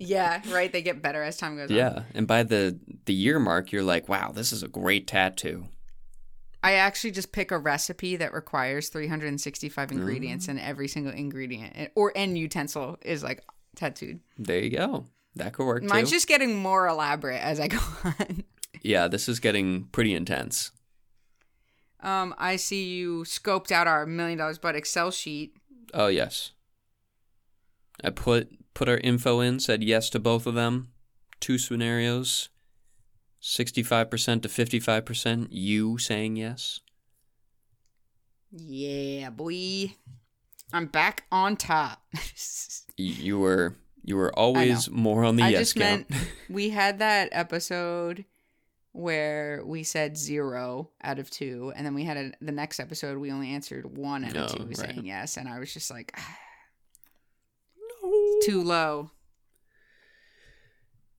[0.00, 0.72] Yeah, right.
[0.72, 1.76] They get better as time goes on.
[1.76, 2.02] yeah.
[2.14, 5.64] And by the, the year mark, you're like, wow, this is a great tattoo.
[6.62, 10.50] I actually just pick a recipe that requires 365 ingredients, Mm.
[10.50, 13.42] and every single ingredient or and utensil is like
[13.74, 14.20] tattooed.
[14.38, 15.06] There you go.
[15.34, 16.16] That could work Mine's too.
[16.16, 18.44] just getting more elaborate as I go on.
[18.82, 20.70] Yeah, this is getting pretty intense.
[22.00, 25.54] Um, I see you scoped out our million dollars but Excel sheet.
[25.92, 26.52] Oh yes.
[28.04, 30.92] I put put our info in, said yes to both of them.
[31.40, 32.48] Two scenarios.
[33.40, 36.80] 65% to 55% you saying yes.
[38.50, 39.94] Yeah, boy.
[40.72, 42.02] I'm back on top.
[43.00, 46.10] You were you were always more on the I yes just count.
[46.10, 48.24] meant we had that episode
[48.98, 53.18] where we said zero out of two, and then we had a, the next episode
[53.18, 54.76] we only answered one out of two right.
[54.76, 56.38] saying yes, and I was just like, ah,
[58.02, 59.10] "No, too low.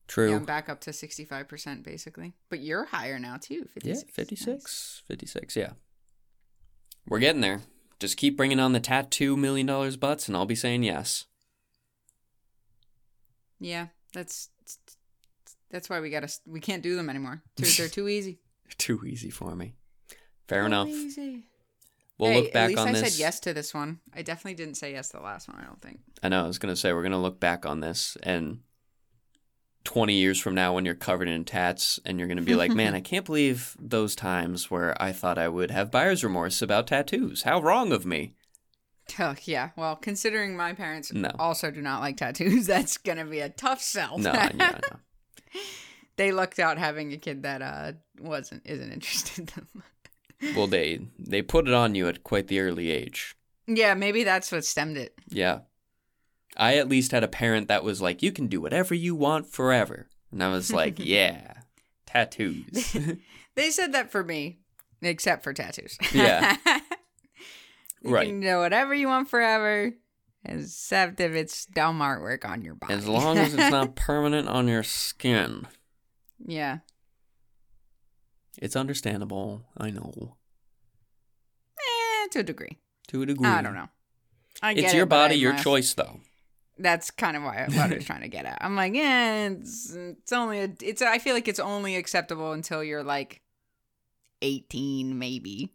[0.08, 0.30] True.
[0.30, 2.32] Yeah, I'm back up to 65% basically.
[2.48, 3.68] But you're higher now too.
[3.74, 3.84] 56.
[3.84, 5.02] Yeah, 56.
[5.06, 5.70] 56, yeah.
[7.06, 7.60] We're getting there.
[8.00, 11.26] Just keep bringing on the tattoo million dollars butts, and I'll be saying yes.
[13.60, 14.48] Yeah, that's
[15.70, 17.42] that's why we gotta we can't do them anymore.
[17.56, 18.40] Too, they're too easy.
[18.78, 19.74] Too easy for me.
[20.48, 20.88] Fair Too enough.
[20.88, 21.44] Easy.
[22.18, 23.02] We'll Hey, look back at least on I this.
[23.02, 24.00] I said yes to this one.
[24.14, 25.58] I definitely didn't say yes to the last one.
[25.58, 26.00] I don't think.
[26.22, 26.44] I know.
[26.44, 28.60] I was gonna say we're gonna look back on this, and
[29.84, 32.94] twenty years from now, when you're covered in tats, and you're gonna be like, "Man,
[32.94, 37.42] I can't believe those times where I thought I would have buyer's remorse about tattoos.
[37.44, 38.34] How wrong of me."
[39.18, 39.70] Oh, yeah.
[39.76, 41.32] Well, considering my parents No.
[41.36, 44.18] also do not like tattoos, that's gonna be a tough sell.
[44.18, 44.78] No, I know.
[46.16, 49.82] they lucked out having a kid that uh wasn't isn't interested in them.
[50.56, 53.34] Well, they they put it on you at quite the early age.
[53.66, 55.14] yeah, maybe that's what stemmed it.
[55.28, 55.60] Yeah.
[56.56, 59.46] I at least had a parent that was like, "You can do whatever you want
[59.46, 61.54] forever," and I was like, "Yeah,
[62.06, 62.96] tattoos."
[63.54, 64.58] They said that for me,
[65.00, 65.96] except for tattoos.
[66.12, 66.56] Yeah.
[68.02, 68.26] you Right.
[68.28, 69.92] can do whatever you want forever,
[70.44, 72.94] except if it's dumb artwork on your body.
[72.94, 75.66] as long as it's not permanent on your skin.
[76.44, 76.78] yeah.
[78.58, 79.64] It's understandable.
[79.78, 80.36] I know.
[81.78, 82.78] Eh, to a degree.
[83.08, 83.46] To a degree.
[83.48, 83.88] I don't know.
[84.60, 86.20] I It's get your it, body, your choice, though.
[86.78, 88.58] That's kind of why what I was trying to get at.
[88.60, 91.00] I'm like, yeah, it's it's only a, it's.
[91.00, 93.40] I feel like it's only acceptable until you're like
[94.42, 95.72] 18, maybe.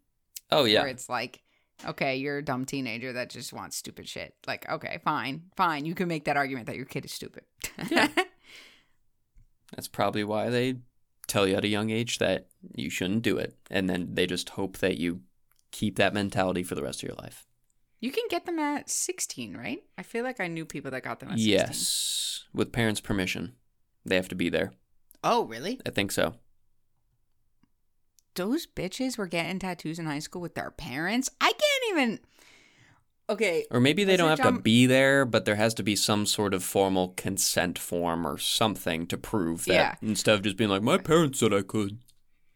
[0.52, 0.82] Oh yeah.
[0.82, 1.42] Where it's like,
[1.88, 4.36] okay, you're a dumb teenager that just wants stupid shit.
[4.48, 5.86] Like, okay, fine, fine.
[5.86, 7.44] You can make that argument that your kid is stupid.
[7.90, 8.08] Yeah.
[9.76, 10.76] That's probably why they
[11.28, 14.50] tell you at a young age that you shouldn't do it, and then they just
[14.50, 15.22] hope that you
[15.72, 17.46] keep that mentality for the rest of your life.
[18.00, 19.84] you can get them at 16, right?
[19.98, 21.52] I feel like I knew people that got them at 16.
[21.52, 23.54] Yes, with parents' permission,
[24.06, 24.72] they have to be there.
[25.24, 25.82] Oh, really?
[25.86, 26.36] I think so.
[28.36, 31.30] Those bitches were getting tattoos in high school with their parents.
[31.40, 31.54] I
[31.98, 32.20] even.
[33.28, 33.66] Okay.
[33.72, 36.54] Or maybe they don't have to be there, but there has to be some sort
[36.54, 39.96] of formal consent form or something to prove that Yeah.
[40.08, 41.98] instead of just being like, my parents said I could.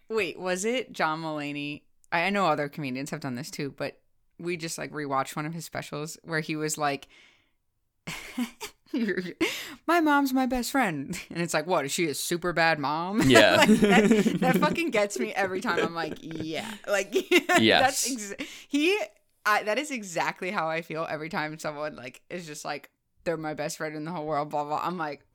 [0.09, 1.81] Wait, was it John Mulaney?
[2.11, 3.99] I know other comedians have done this too, but
[4.39, 7.07] we just like rewatched one of his specials where he was like,
[9.87, 13.21] "My mom's my best friend," and it's like, "What is she a super bad mom?"
[13.29, 13.55] Yeah.
[13.57, 15.79] like, that, that fucking gets me every time.
[15.79, 17.13] I'm like, "Yeah, like
[17.59, 18.05] Yes.
[18.07, 18.97] that's ex- he."
[19.49, 22.89] I, that is exactly how I feel every time someone like is just like
[23.23, 24.49] they're my best friend in the whole world.
[24.49, 24.81] Blah blah.
[24.83, 25.25] I'm like,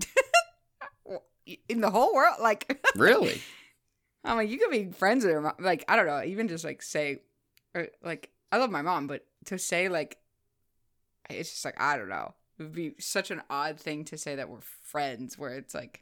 [1.68, 3.40] in the whole world, like Really?
[4.24, 5.40] I'm like, you could be friends with her.
[5.40, 5.52] mom.
[5.58, 6.22] Like, I don't know.
[6.22, 7.18] Even just like say,
[7.74, 10.16] or like, I love my mom, but to say like,
[11.28, 12.34] it's just like I don't know.
[12.58, 16.00] It would be such an odd thing to say that we're friends, where it's like,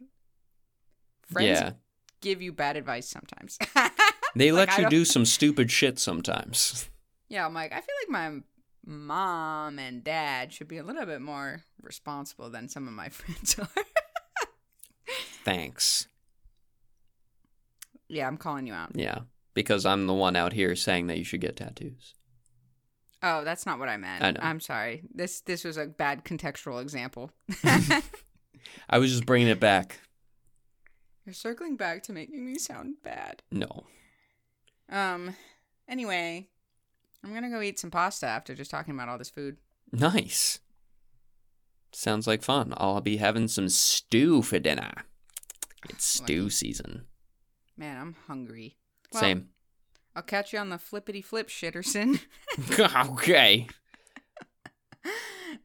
[1.26, 1.72] friends Yeah.
[2.20, 3.58] give you bad advice sometimes.
[4.34, 6.88] They let you do some stupid shit sometimes.
[7.32, 8.40] Yeah, I'm like, I feel like my
[8.84, 13.58] mom and dad should be a little bit more responsible than some of my friends
[13.58, 13.68] are.
[15.42, 16.08] Thanks.
[18.08, 18.90] yeah, I'm calling you out.
[18.94, 19.20] Yeah.
[19.54, 22.14] Because I'm the one out here saying that you should get tattoos.
[23.22, 24.22] Oh, that's not what I meant.
[24.22, 24.40] I know.
[24.42, 25.02] I'm sorry.
[25.14, 27.30] This this was a bad contextual example.
[28.90, 30.00] I was just bringing it back.
[31.24, 33.42] You're circling back to making me sound bad.
[33.50, 33.84] No.
[34.90, 35.36] Um.
[35.88, 36.48] Anyway,
[37.24, 39.56] I'm gonna go eat some pasta after just talking about all this food.
[39.92, 40.60] Nice.
[41.92, 42.72] Sounds like fun.
[42.76, 44.92] I'll be having some stew for dinner.
[45.88, 47.06] It's stew season.
[47.76, 48.76] Man, I'm hungry.
[49.12, 49.48] Well, Same.
[50.14, 52.20] I'll catch you on the flippity flip, Shitterson.
[53.12, 53.66] okay.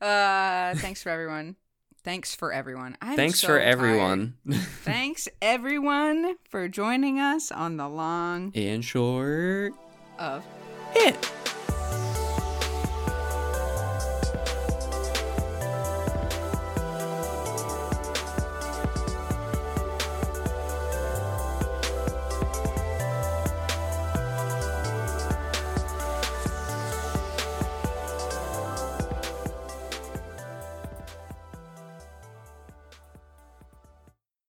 [0.01, 1.55] uh, thanks for everyone.
[2.03, 2.97] Thanks for everyone.
[3.01, 4.35] I'm Thanks so for everyone.
[4.83, 9.73] Thanks everyone for joining us on the long and short,
[10.17, 10.45] of
[10.93, 11.31] hit.